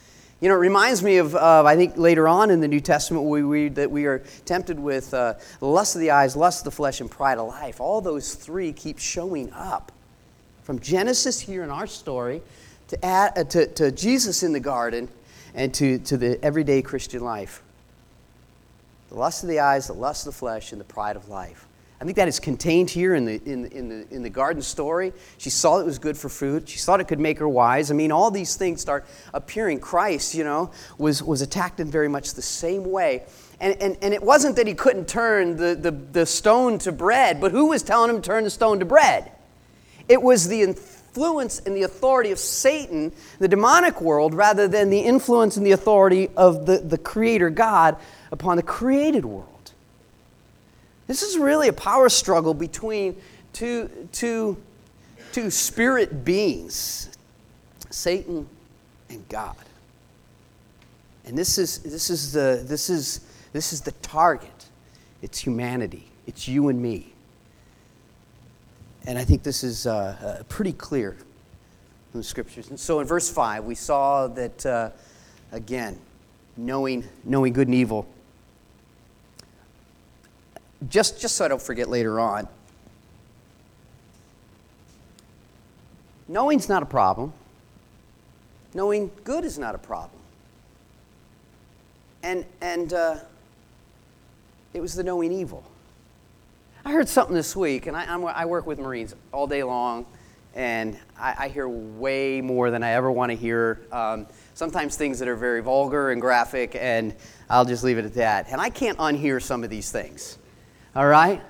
[0.40, 3.26] You know, it reminds me of, uh, I think later on in the New Testament,
[3.26, 6.76] we read that we are tempted with uh, lust of the eyes, lust of the
[6.76, 7.80] flesh, and pride of life.
[7.80, 9.90] All those three keep showing up.
[10.62, 12.42] From Genesis here in our story
[12.90, 15.08] to, add, uh, to, to Jesus in the garden
[15.54, 17.62] and to, to the everyday Christian life.
[19.10, 21.66] The lust of the eyes, the lust of the flesh, and the pride of life.
[22.00, 25.12] I think that is contained here in the, in, in, the, in the garden story.
[25.38, 26.68] She saw it was good for food.
[26.68, 27.90] She thought it could make her wise.
[27.90, 29.80] I mean, all these things start appearing.
[29.80, 33.24] Christ, you know, was, was attacked in very much the same way.
[33.60, 37.40] And, and, and it wasn't that he couldn't turn the, the, the stone to bread,
[37.40, 39.30] but who was telling him to turn the stone to bread?
[40.08, 40.62] It was the
[41.10, 45.72] influence and the authority of Satan, the demonic world, rather than the influence and the
[45.72, 47.96] authority of the, the Creator God
[48.30, 49.72] upon the created world.
[51.08, 53.16] This is really a power struggle between
[53.52, 54.56] two, two,
[55.32, 57.10] two spirit beings,
[57.90, 58.48] Satan
[59.08, 59.56] and God.
[61.24, 63.20] And this is, this is, the, this is,
[63.52, 64.66] this is the target.
[65.22, 66.06] It's humanity.
[66.28, 67.09] It's you and me.
[69.06, 71.16] And I think this is uh, uh, pretty clear
[72.12, 72.68] in the scriptures.
[72.70, 74.90] And so in verse 5, we saw that, uh,
[75.52, 75.98] again,
[76.56, 78.06] knowing, knowing good and evil.
[80.88, 82.48] Just, just so I don't forget later on,
[86.28, 87.32] knowing's not a problem.
[88.74, 90.20] Knowing good is not a problem.
[92.22, 93.16] And, and uh,
[94.74, 95.64] it was the knowing evil.
[96.82, 100.06] I heard something this week, and I, I'm, i work with Marines all day long,
[100.54, 103.82] and I, I hear way more than I ever want to hear.
[103.92, 107.14] Um, sometimes things that are very vulgar and graphic, and
[107.50, 108.48] I'll just leave it at that.
[108.50, 110.38] And I can't unhear some of these things,
[110.96, 111.42] all right?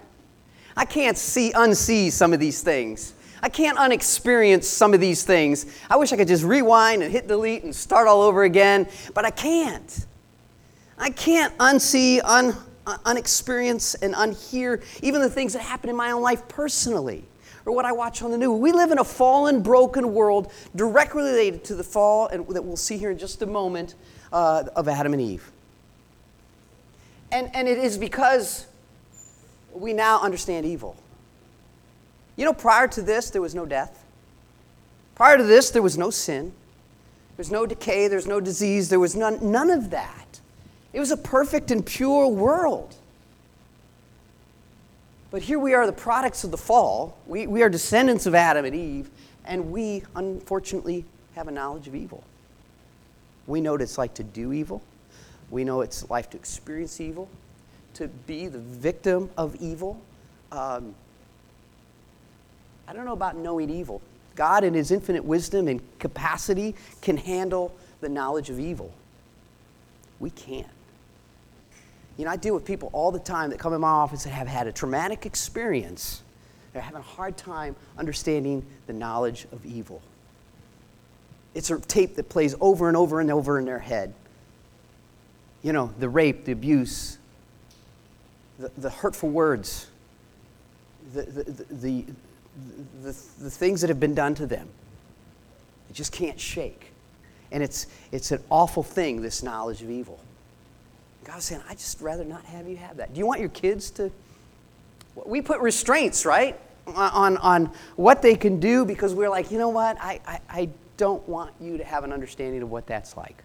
[0.77, 3.15] I can't see, unsee some of these things.
[3.41, 5.67] I can't unexperience some of these things.
[5.89, 9.25] I wish I could just rewind and hit delete and start all over again, but
[9.25, 10.07] I can't.
[10.99, 12.57] I can't unsee, un,
[13.05, 17.25] unexperience, and unhear even the things that happen in my own life personally
[17.67, 18.59] or what I watch on the news.
[18.59, 22.77] We live in a fallen, broken world directly related to the fall, and that we'll
[22.77, 23.95] see here in just a moment,
[24.33, 25.51] uh, of Adam and Eve.
[27.33, 28.67] And, and it is because
[29.73, 30.97] we now understand evil.
[32.37, 34.05] You know, prior to this, there was no death.
[35.15, 36.53] Prior to this, there was no sin.
[37.37, 40.20] There's no decay, there's no disease, there was none, none of that.
[40.93, 42.95] It was a perfect and pure world.
[45.31, 47.17] But here we are, the products of the fall.
[47.27, 49.11] We, we are descendants of Adam and Eve,
[49.45, 51.05] and we, unfortunately,
[51.37, 52.25] have a knowledge of evil.
[53.47, 54.83] We know what it's like to do evil.
[55.51, 57.29] We know it's like to experience evil,
[57.95, 60.01] to be the victim of evil.
[60.51, 60.95] Um,
[62.89, 64.03] I don't know about knowing evil.
[64.35, 68.93] God, in His infinite wisdom and capacity, can handle the knowledge of evil.
[70.19, 70.67] We can't.
[72.21, 74.31] You know, I deal with people all the time that come in my office that
[74.31, 76.21] have had a traumatic experience.
[76.75, 80.03] They're having a hard time understanding the knowledge of evil.
[81.55, 84.13] It's a tape that plays over and over and over in their head.
[85.63, 87.17] You know, the rape, the abuse,
[88.59, 89.87] the, the hurtful words,
[91.15, 92.05] the, the,
[93.03, 94.69] the, the, things that have been done to them.
[95.89, 96.93] They just can't shake.
[97.51, 100.21] And it's, it's an awful thing, this knowledge of evil.
[101.25, 103.13] God's saying, I just rather not have you have that.
[103.13, 104.11] Do you want your kids to?
[105.27, 109.69] We put restraints, right, on, on what they can do because we're like, you know
[109.69, 109.97] what?
[110.01, 113.43] I, I, I don't want you to have an understanding of what that's like.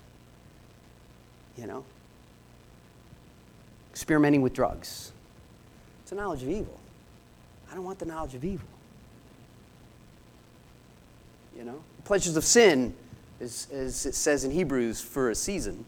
[1.57, 1.83] You know?
[3.91, 5.11] Experimenting with drugs.
[6.03, 6.79] It's a knowledge of evil.
[7.71, 8.67] I don't want the knowledge of evil.
[11.57, 11.81] You know?
[12.03, 12.93] Pleasures of sin,
[13.41, 15.85] as, as it says in Hebrews, for a season.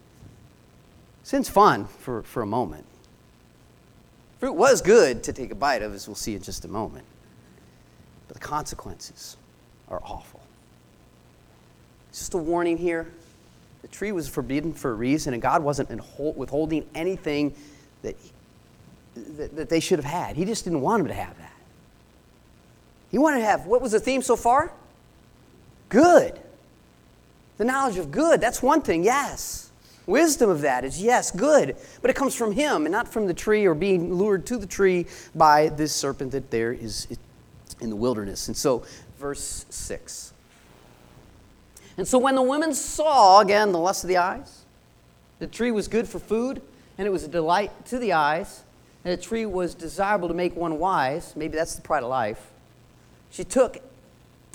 [1.28, 2.86] Sin's fun for, for a moment.
[4.38, 7.04] Fruit was good to take a bite of, as we'll see in just a moment.
[8.28, 9.36] But the consequences
[9.90, 10.40] are awful.
[12.08, 13.12] It's Just a warning here.
[13.82, 15.90] The tree was forbidden for a reason, and God wasn't
[16.34, 17.54] withholding anything
[18.00, 18.16] that,
[19.14, 20.34] that, that they should have had.
[20.34, 21.52] He just didn't want them to have that.
[23.10, 24.72] He wanted to have, what was the theme so far?
[25.90, 26.40] Good.
[27.58, 28.40] The knowledge of good.
[28.40, 29.67] That's one thing, yes.
[30.08, 33.34] Wisdom of that is, yes, good, but it comes from Him and not from the
[33.34, 37.06] tree or being lured to the tree by this serpent that there is
[37.82, 38.48] in the wilderness.
[38.48, 38.84] And so,
[39.18, 40.32] verse 6.
[41.98, 44.64] And so, when the women saw, again, the lust of the eyes,
[45.40, 46.62] the tree was good for food,
[46.96, 48.64] and it was a delight to the eyes,
[49.04, 52.46] and the tree was desirable to make one wise, maybe that's the pride of life,
[53.30, 53.76] she took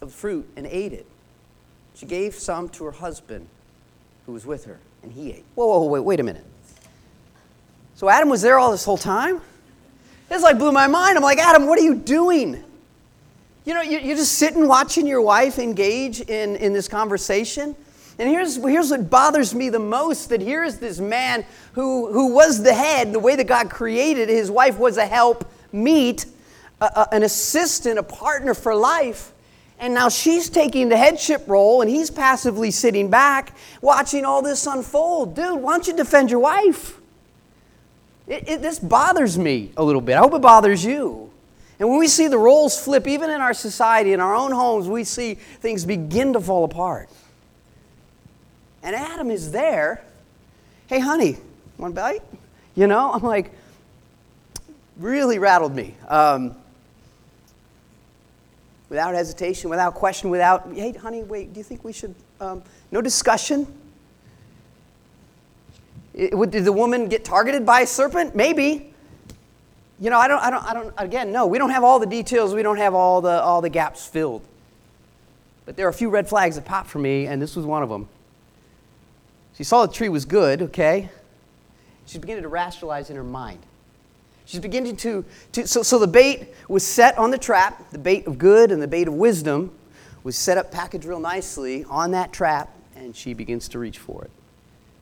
[0.02, 1.06] of the fruit and ate it.
[1.94, 3.46] She gave some to her husband
[4.26, 5.46] who was with her and he ate.
[5.56, 6.46] Whoa, whoa, wait, wait a minute.
[7.96, 9.42] So Adam was there all this whole time?
[10.30, 11.18] This like blew my mind.
[11.18, 12.64] I'm like, Adam, what are you doing?
[13.66, 17.76] You know, you're just sitting watching your wife engage in, in this conversation.
[18.20, 22.62] And here's, here's what bothers me the most that here's this man who, who was
[22.62, 26.26] the head, the way that God created his wife was a help meet,
[26.80, 29.33] a, a, an assistant, a partner for life.
[29.84, 34.66] And now she's taking the headship role and he's passively sitting back watching all this
[34.66, 35.36] unfold.
[35.36, 37.02] Dude, why don't you defend your wife?
[38.26, 40.16] It, it, this bothers me a little bit.
[40.16, 41.30] I hope it bothers you.
[41.82, 44.88] And when we see the roles flip, even in our society, in our own homes,
[44.88, 47.10] we see things begin to fall apart.
[48.84, 50.02] And Adam is there.
[50.88, 51.36] Hey, honey,
[51.78, 52.22] want a bite?
[52.74, 53.52] You know, I'm like,
[54.96, 55.94] really rattled me.
[56.08, 56.56] Um,
[58.90, 62.62] without hesitation, without question, without, hey, honey, wait, do you think we should, um,
[62.92, 63.66] no discussion?
[66.14, 68.36] It, would, did the woman get targeted by a serpent?
[68.36, 68.94] Maybe.
[70.00, 72.06] you know, I don't, I don't, I don't, again, no, we don't have all the
[72.06, 74.44] details, we don't have all the, all the gaps filled.
[75.66, 77.84] But there are a few red flags that popped for me, and this was one
[77.84, 78.08] of them.
[79.56, 81.10] She saw the tree was good, okay?
[82.06, 83.60] She's beginning to rationalize in her mind.
[84.46, 85.24] She's beginning to,
[85.54, 88.82] to so, so the bait was set on the trap, the bait of good and
[88.82, 89.72] the bait of wisdom
[90.24, 94.24] was set up packaged real nicely on that trap, and she begins to reach for
[94.24, 94.32] it.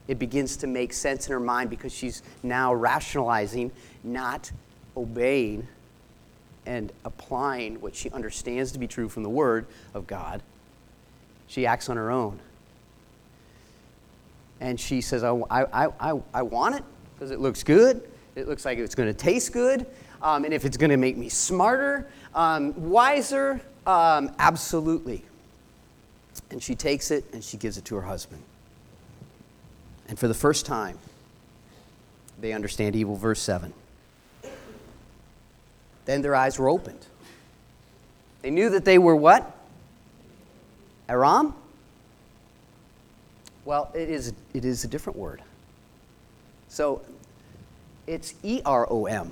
[0.07, 3.71] It begins to make sense in her mind because she's now rationalizing,
[4.03, 4.51] not
[4.97, 5.67] obeying
[6.65, 10.41] and applying what she understands to be true from the Word of God.
[11.47, 12.39] She acts on her own.
[14.59, 16.83] And she says, I, I, I, I want it
[17.15, 18.07] because it looks good.
[18.35, 19.85] It looks like it's going to taste good.
[20.21, 25.23] Um, and if it's going to make me smarter, um, wiser, um, absolutely.
[26.49, 28.41] And she takes it and she gives it to her husband.
[30.07, 30.97] And for the first time,
[32.39, 33.15] they understand evil.
[33.15, 33.73] Verse 7.
[36.05, 37.05] Then their eyes were opened.
[38.41, 39.55] They knew that they were what?
[41.07, 41.53] Aram?
[43.65, 45.41] Well, it is, it is a different word.
[46.67, 47.01] So
[48.07, 49.31] it's E R O M.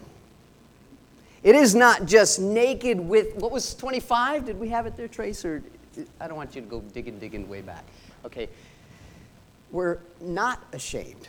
[1.44, 4.46] It is not just naked with, what was 25?
[4.46, 5.46] Did we have it there, Trace?
[5.46, 5.64] Or
[6.20, 7.86] I don't want you to go digging, digging way back.
[8.26, 8.50] Okay.
[9.72, 11.28] We're not ashamed.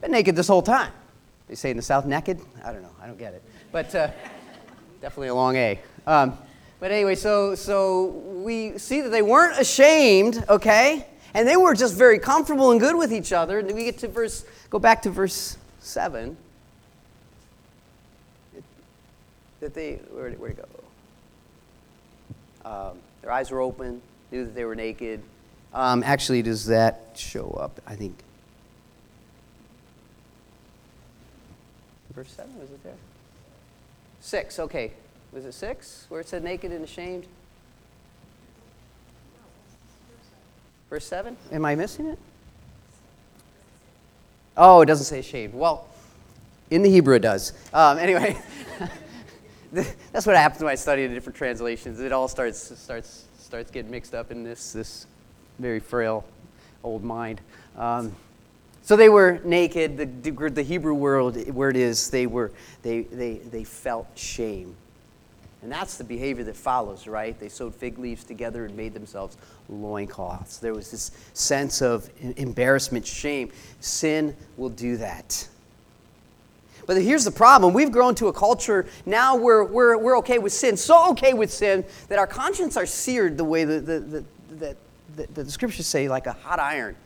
[0.00, 0.92] Been naked this whole time.
[1.48, 2.40] They say in the South, naked?
[2.64, 2.94] I don't know.
[3.02, 3.42] I don't get it.
[3.72, 4.10] But uh,
[5.02, 5.78] definitely a long A.
[6.06, 6.38] Um,
[6.78, 11.06] but anyway, so, so we see that they weren't ashamed, okay?
[11.34, 13.58] And they were just very comfortable and good with each other.
[13.58, 16.36] And we get to verse, go back to verse 7.
[19.60, 20.66] That they, where, where'd it
[22.64, 22.70] go?
[22.70, 24.00] Um, their eyes were open,
[24.30, 25.22] knew that they were naked.
[25.74, 27.80] Um, actually, does that show up?
[27.86, 28.16] I think.
[32.14, 32.94] Verse 7, was it there?
[34.20, 34.92] 6, okay.
[35.32, 37.26] Was it 6 where it said naked and ashamed?
[40.88, 41.36] Verse 7?
[41.52, 42.18] Am I missing it?
[44.62, 45.54] Oh, it doesn't say ashamed.
[45.54, 45.88] Well,
[46.70, 47.54] in the Hebrew it does.
[47.72, 48.36] Um, anyway,
[49.72, 51.98] that's what happens when I study the different translations.
[51.98, 55.06] It all starts, starts, starts getting mixed up in this, this
[55.58, 56.26] very frail
[56.84, 57.40] old mind.
[57.74, 58.14] Um,
[58.82, 60.22] so they were naked.
[60.22, 62.52] The, the Hebrew word, word is they, were,
[62.82, 64.76] they, they, they felt shame.
[65.62, 67.38] And that's the behavior that follows, right?
[67.38, 69.36] They sewed fig leaves together and made themselves
[69.68, 70.58] loincloths.
[70.58, 73.50] There was this sense of embarrassment, shame.
[73.80, 75.46] Sin will do that.
[76.86, 80.52] But here's the problem we've grown to a culture now where we're, we're okay with
[80.52, 84.24] sin, so okay with sin that our conscience are seared the way that the,
[84.56, 84.76] the,
[85.16, 86.96] the, the, scriptures say, like a hot iron,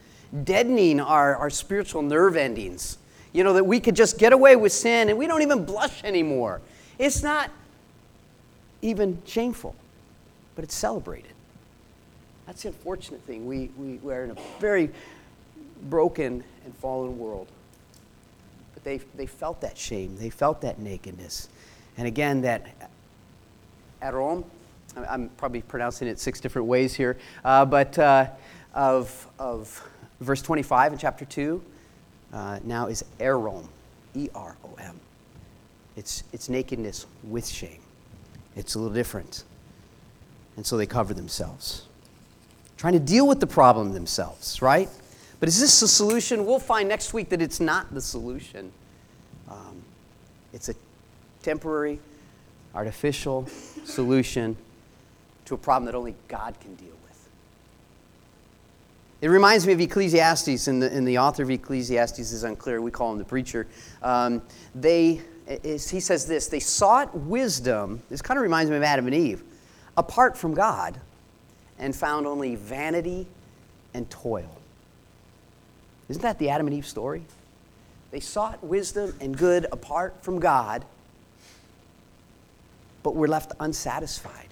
[0.44, 2.98] deadening our, our spiritual nerve endings.
[3.32, 6.05] You know, that we could just get away with sin and we don't even blush
[6.05, 6.61] anymore.
[6.98, 7.50] It's not
[8.85, 9.74] even shameful,
[10.55, 11.32] but it's celebrated.
[12.47, 13.47] That's the unfortunate thing.
[13.47, 14.91] We, we, we are in a very
[15.89, 17.49] broken and fallen world.
[18.74, 21.49] But they, they felt that shame, they felt that nakedness.
[21.97, 22.91] And again, that
[24.03, 24.45] Arom,
[25.09, 28.28] I'm probably pronouncing it six different ways here, uh, but uh,
[28.74, 29.82] of, of
[30.20, 31.62] verse 25 in chapter 2
[32.35, 33.66] uh, now is Erom,
[34.14, 35.01] E R O M.
[35.97, 37.84] It's, it's nakedness with shame.
[38.57, 39.44] It's a little different.
[40.57, 41.86] And so they cover themselves,
[42.76, 44.88] trying to deal with the problem themselves, right?
[45.40, 46.46] But is this the solution?
[46.46, 48.72] We'll find next week that it's not the solution.
[49.50, 49.82] Um,
[50.52, 50.74] it's a
[51.42, 51.98] temporary,
[52.74, 53.46] artificial
[53.84, 54.57] solution
[55.44, 57.28] to a problem that only God can deal with.
[59.20, 62.80] It reminds me of Ecclesiastes, and the, and the author of Ecclesiastes is unclear.
[62.80, 63.66] We call him the preacher.
[64.02, 64.40] Um,
[64.74, 69.07] they is, he says this they sought wisdom, this kind of reminds me of Adam
[69.07, 69.42] and Eve,
[69.97, 70.99] apart from God,
[71.78, 73.26] and found only vanity
[73.92, 74.51] and toil.
[76.09, 77.22] Isn't that the Adam and Eve story?
[78.11, 80.84] They sought wisdom and good apart from God,
[83.03, 84.49] but were left unsatisfied.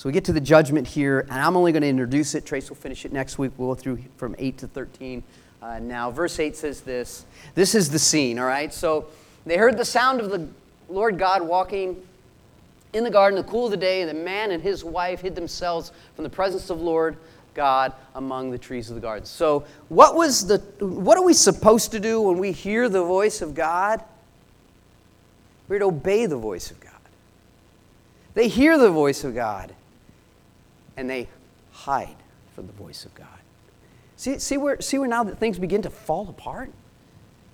[0.00, 2.46] So we get to the judgment here, and I'm only going to introduce it.
[2.46, 3.52] Trace will finish it next week.
[3.58, 5.22] We'll go through from 8 to 13.
[5.62, 8.72] Uh, now, verse 8 says this this is the scene, all right?
[8.72, 9.06] So
[9.44, 10.48] they heard the sound of the
[10.88, 12.02] Lord God walking
[12.92, 15.20] in the garden in the cool of the day, and the man and his wife
[15.20, 17.16] hid themselves from the presence of Lord
[17.54, 19.26] God among the trees of the garden.
[19.26, 23.42] So, what was the what are we supposed to do when we hear the voice
[23.42, 24.02] of God?
[25.68, 26.90] We're to obey the voice of God.
[28.34, 29.72] They hear the voice of God
[30.96, 31.28] and they
[31.72, 32.16] hide
[32.54, 33.39] from the voice of God.
[34.20, 36.70] See, see, where, see where now that things begin to fall apart?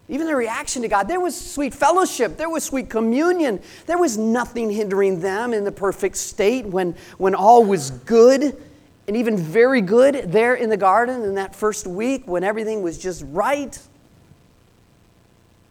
[0.08, 3.60] Even the reaction to God, there was sweet fellowship, there was sweet communion.
[3.86, 8.60] There was nothing hindering them in the perfect state when, when all was good
[9.06, 12.98] and even very good there in the garden in that first week when everything was
[12.98, 13.78] just right.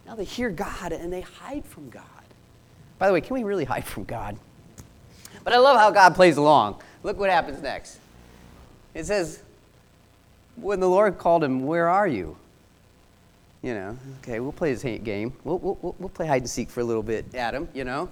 [0.08, 2.04] Now they hear God and they hide from God.
[3.00, 4.38] By the way, can we really hide from God?
[5.44, 6.82] But I love how God plays along.
[7.04, 8.00] Look what happens next.
[8.94, 9.42] It says,
[10.56, 12.38] when the Lord called him, Where are you?
[13.62, 15.34] You know, okay, we'll play this game.
[15.44, 18.10] We'll, we'll, we'll play hide and seek for a little bit, Adam, you know.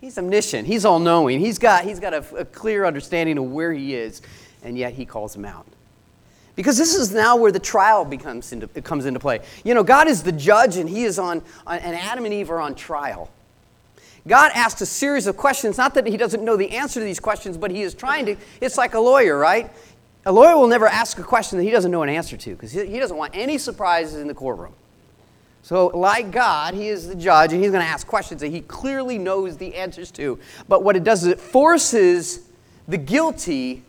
[0.00, 3.72] He's omniscient, he's all knowing, he's got, he's got a, a clear understanding of where
[3.72, 4.22] he is,
[4.62, 5.66] and yet he calls him out.
[6.58, 9.38] Because this is now where the trial becomes into, comes into play.
[9.62, 12.58] You know, God is the judge, and He is on, and Adam and Eve are
[12.60, 13.30] on trial.
[14.26, 17.20] God asks a series of questions, not that He doesn't know the answer to these
[17.20, 19.70] questions, but He is trying to, it's like a lawyer, right?
[20.28, 22.70] A lawyer will never ask a question that he doesn't know an answer to because
[22.70, 24.74] he doesn't want any surprises in the courtroom.
[25.62, 28.60] So, like God, He is the judge, and He's going to ask questions that He
[28.60, 30.38] clearly knows the answers to.
[30.68, 32.40] But what it does is it forces
[32.86, 33.82] the guilty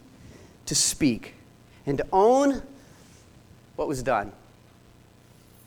[0.65, 1.35] to speak
[1.85, 2.61] and to own
[3.75, 4.31] what was done.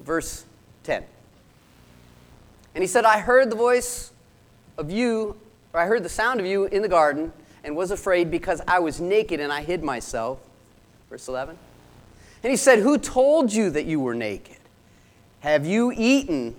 [0.01, 0.47] Verse
[0.85, 1.05] 10.
[2.75, 4.11] And he said, I heard the voice
[4.79, 5.37] of you,
[5.75, 7.31] or I heard the sound of you in the garden,
[7.63, 10.41] and was afraid because I was naked and I hid myself.
[11.13, 11.59] Verse 11.
[12.43, 14.57] And he said, Who told you that you were naked?
[15.41, 16.57] Have you eaten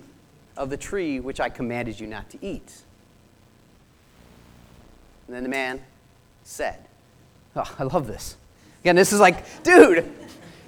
[0.56, 2.72] of the tree which I commanded you not to eat?
[5.26, 5.82] And then the man
[6.44, 6.78] said,
[7.56, 8.36] Oh, I love this.
[8.82, 10.08] Again, this is like, dude,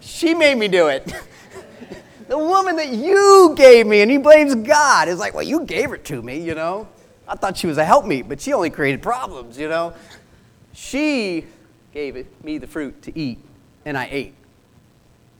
[0.01, 1.07] she made me do it.
[2.29, 5.07] the woman that you gave me, and he blames God.
[5.07, 6.89] It's like, well, you gave it to me, you know.
[7.29, 9.95] I thought she was a helpmeet, but she only created problems, you know.
[10.73, 11.45] She
[11.95, 13.39] gave it, me the fruit to eat,
[13.87, 14.35] and I ate.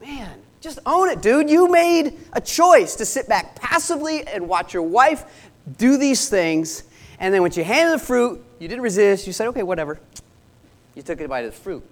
[0.01, 1.51] Man, just own it, dude.
[1.51, 6.85] You made a choice to sit back passively and watch your wife do these things.
[7.21, 9.27] And then when she handed the fruit, you didn't resist.
[9.27, 9.99] You said, okay, whatever.
[10.95, 11.85] You took a bite of the fruit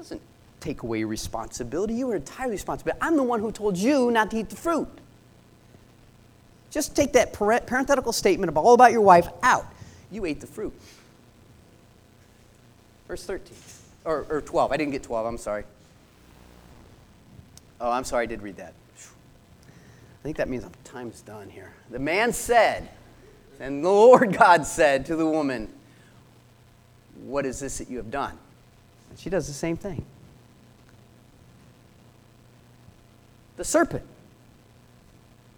[0.00, 0.22] doesn't
[0.60, 1.92] take away your responsibility.
[1.92, 2.92] You are entirely responsible.
[3.02, 4.88] I'm the one who told you not to eat the fruit.
[6.70, 9.66] Just take that parenthetical statement all about your wife out.
[10.10, 10.72] You ate the fruit.
[13.06, 13.54] Verse 13,
[14.04, 14.72] or, or 12.
[14.72, 15.64] I didn't get 12, I'm sorry.
[17.80, 18.74] Oh, I'm sorry, I did read that.
[18.98, 21.72] I think that means time's done here.
[21.90, 22.90] The man said,
[23.58, 25.68] and the Lord God said to the woman,
[27.24, 28.36] What is this that you have done?
[29.08, 30.04] And she does the same thing.
[33.56, 34.04] The serpent.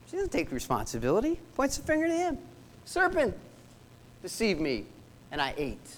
[0.08, 2.38] She doesn't take responsibility, points the finger to him.
[2.84, 3.34] Serpent
[4.22, 4.84] deceived me,
[5.30, 5.96] and I ate.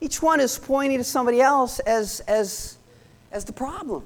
[0.00, 2.76] Each one is pointing to somebody else as, as,
[3.32, 4.04] as the problem.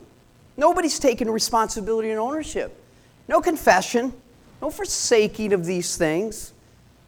[0.56, 2.76] Nobody's taking responsibility and ownership.
[3.28, 4.12] No confession,
[4.60, 6.52] no forsaking of these things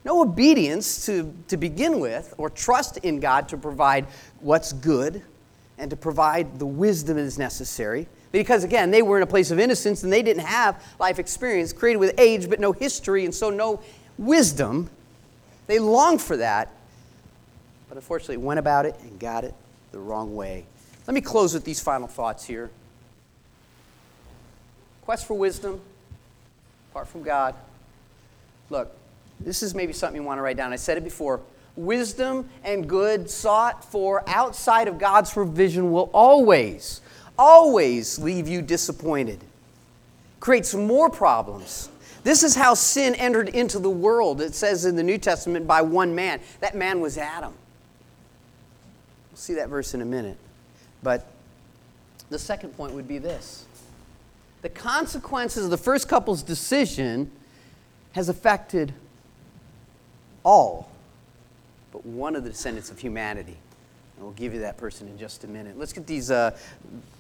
[0.05, 4.07] no obedience to, to begin with, or trust in God to provide
[4.41, 5.23] what's good
[5.79, 8.07] and to provide the wisdom that is necessary.
[8.33, 11.73] Because again, they were in a place of innocence and they didn't have life experience,
[11.73, 13.81] created with age, but no history, and so no
[14.19, 14.91] wisdom.
[15.67, 16.73] They longed for that,
[17.93, 19.53] but unfortunately went about it and got it
[19.91, 20.65] the wrong way.
[21.07, 22.71] Let me close with these final thoughts here.
[25.03, 25.79] Quest for wisdom,
[26.91, 27.55] apart from God.
[28.71, 28.97] Look,
[29.39, 30.73] this is maybe something you want to write down.
[30.73, 31.43] I said it before.
[31.77, 37.03] Wisdom and good sought for outside of God's provision will always,
[37.39, 39.39] always leave you disappointed.
[40.41, 41.91] Creates more problems.
[42.25, 44.41] This is how sin entered into the world.
[44.41, 46.41] It says in the New Testament by one man.
[46.61, 47.53] That man was Adam.
[49.43, 50.37] See that verse in a minute.
[51.03, 51.27] But
[52.31, 53.67] the second point would be this
[54.63, 57.29] the consequences of the first couple's decision
[58.13, 58.95] has affected
[60.45, 60.89] all
[61.91, 63.57] but one of the descendants of humanity.
[64.17, 65.77] And we'll give you that person in just a minute.
[65.77, 66.57] Let's get these uh,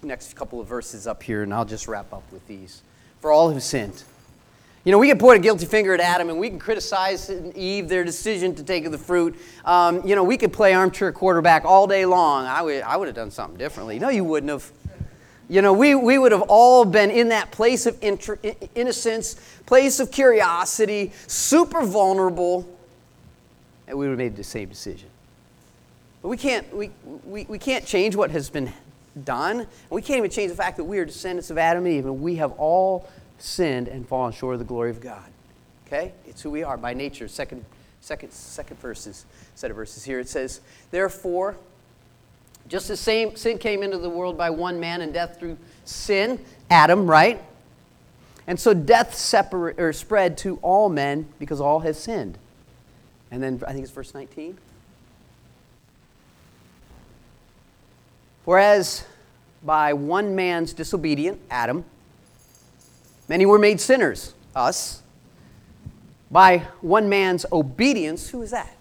[0.04, 2.82] next couple of verses up here, and I'll just wrap up with these.
[3.20, 4.04] For all who sinned.
[4.84, 7.88] You know, we can point a guilty finger at Adam and we can criticize Eve,
[7.88, 9.36] their decision to take of the fruit.
[9.64, 12.46] Um, you know, we could play armchair quarterback all day long.
[12.46, 13.98] I would, I would have done something differently.
[13.98, 14.70] No, you wouldn't have.
[15.48, 18.38] You know, we, we would have all been in that place of inter-
[18.74, 19.34] innocence,
[19.66, 22.66] place of curiosity, super vulnerable
[23.92, 25.08] and we would have made the same decision.
[26.22, 26.90] But we can't, we,
[27.24, 28.72] we, we can't change what has been
[29.24, 29.66] done.
[29.90, 32.22] we can't even change the fact that we are descendants of Adam and Eve, and
[32.22, 33.06] we have all
[33.42, 35.30] sinned and fallen short of the glory of God.
[35.86, 36.12] Okay?
[36.26, 37.28] It's who we are by nature.
[37.28, 37.64] Second,
[38.00, 40.20] second, second verses, set of verses here.
[40.20, 41.56] It says, Therefore,
[42.68, 46.38] just the same sin came into the world by one man, and death through sin,
[46.70, 47.42] Adam, right?
[48.46, 52.38] And so death separ- or spread to all men because all have sinned.
[53.30, 54.56] And then I think it's verse 19.
[58.44, 59.04] Whereas
[59.62, 61.84] by one man's disobedient, Adam,
[63.28, 65.02] many were made sinners, us.
[66.30, 68.74] By one man's obedience, who is that?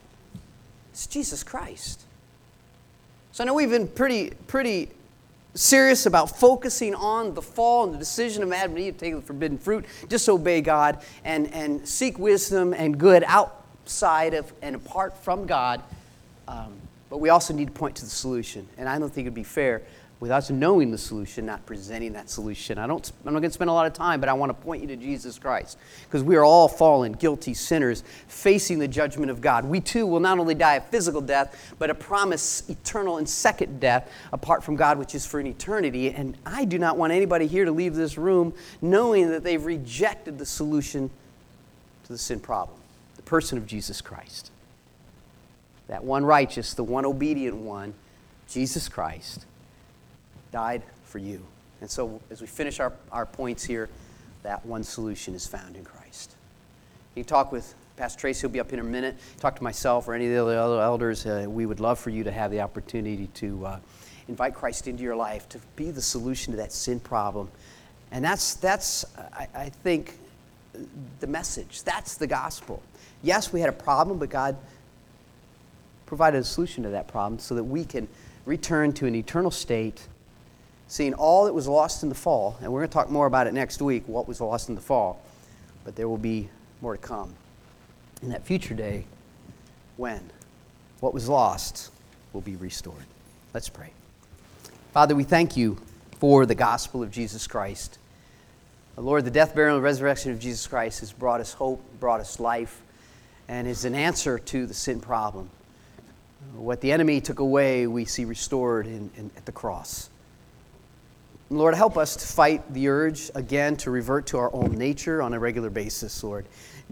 [0.91, 2.05] It's Jesus Christ.
[3.33, 4.89] So I know we've been pretty, pretty
[5.53, 9.15] serious about focusing on the fall and the decision of Adam and Eve to take
[9.15, 15.17] the forbidden fruit, disobey God, and, and seek wisdom and good outside of and apart
[15.17, 15.81] from God.
[16.47, 16.73] Um,
[17.09, 18.67] but we also need to point to the solution.
[18.77, 19.81] And I don't think it'd be fair
[20.21, 22.77] with us knowing the solution, not presenting that solution.
[22.77, 24.53] I don't, I'm not going to spend a lot of time, but I want to
[24.53, 29.31] point you to Jesus Christ because we are all fallen, guilty sinners facing the judgment
[29.31, 29.65] of God.
[29.65, 33.79] We too will not only die a physical death, but a promise eternal and second
[33.79, 36.11] death apart from God, which is for an eternity.
[36.11, 40.37] And I do not want anybody here to leave this room knowing that they've rejected
[40.37, 41.09] the solution
[42.03, 42.77] to the sin problem
[43.15, 44.51] the person of Jesus Christ.
[45.87, 47.95] That one righteous, the one obedient one,
[48.47, 49.47] Jesus Christ
[50.51, 51.45] died for you.
[51.81, 53.89] And so, as we finish our, our points here,
[54.43, 56.35] that one solution is found in Christ.
[57.15, 59.15] You talk with Pastor Tracy, he'll be up in a minute.
[59.39, 61.25] Talk to myself or any of the other elders.
[61.25, 63.79] Uh, we would love for you to have the opportunity to uh,
[64.27, 67.49] invite Christ into your life, to be the solution to that sin problem.
[68.11, 70.17] And that's, that's I, I think,
[71.19, 71.83] the message.
[71.83, 72.81] That's the gospel.
[73.23, 74.55] Yes, we had a problem, but God
[76.05, 78.07] provided a solution to that problem so that we can
[78.45, 80.07] return to an eternal state
[80.91, 83.47] seeing all that was lost in the fall, and we're going to talk more about
[83.47, 85.21] it next week, what was lost in the fall,
[85.85, 86.49] but there will be
[86.81, 87.33] more to come
[88.21, 89.05] in that future day
[89.95, 90.19] when
[90.99, 91.91] what was lost
[92.33, 93.05] will be restored.
[93.53, 93.93] Let's pray.
[94.91, 95.77] Father, we thank you
[96.19, 97.97] for the gospel of Jesus Christ.
[98.97, 102.37] Lord, the death, burial, and resurrection of Jesus Christ has brought us hope, brought us
[102.37, 102.81] life,
[103.47, 105.49] and is an answer to the sin problem.
[106.53, 110.09] What the enemy took away, we see restored in, in, at the cross.
[111.51, 115.33] Lord, help us to fight the urge again to revert to our own nature on
[115.33, 116.45] a regular basis, Lord.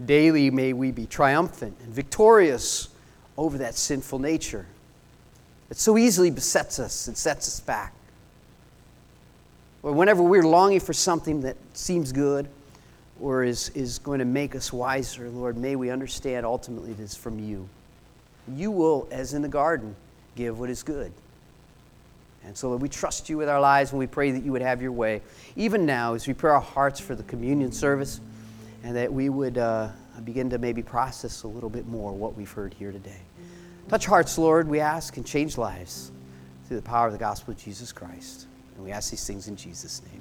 [0.04, 2.90] Daily may we be triumphant and victorious
[3.38, 4.66] over that sinful nature
[5.70, 7.94] that so easily besets us and sets us back.
[9.82, 12.46] Or whenever we're longing for something that seems good
[13.18, 17.14] or is, is going to make us wiser, Lord, may we understand ultimately it is
[17.14, 17.66] from you.
[18.54, 19.96] You will, as in the garden,
[20.36, 21.12] give what is good.
[22.44, 24.80] And so we trust you with our lives and we pray that you would have
[24.80, 25.22] your way.
[25.56, 28.20] Even now, as we prepare our hearts for the communion service,
[28.82, 29.88] and that we would uh,
[30.24, 33.20] begin to maybe process a little bit more what we've heard here today.
[33.88, 36.12] Touch hearts, Lord, we ask, and change lives
[36.66, 38.46] through the power of the gospel of Jesus Christ.
[38.76, 40.19] And we ask these things in Jesus' name.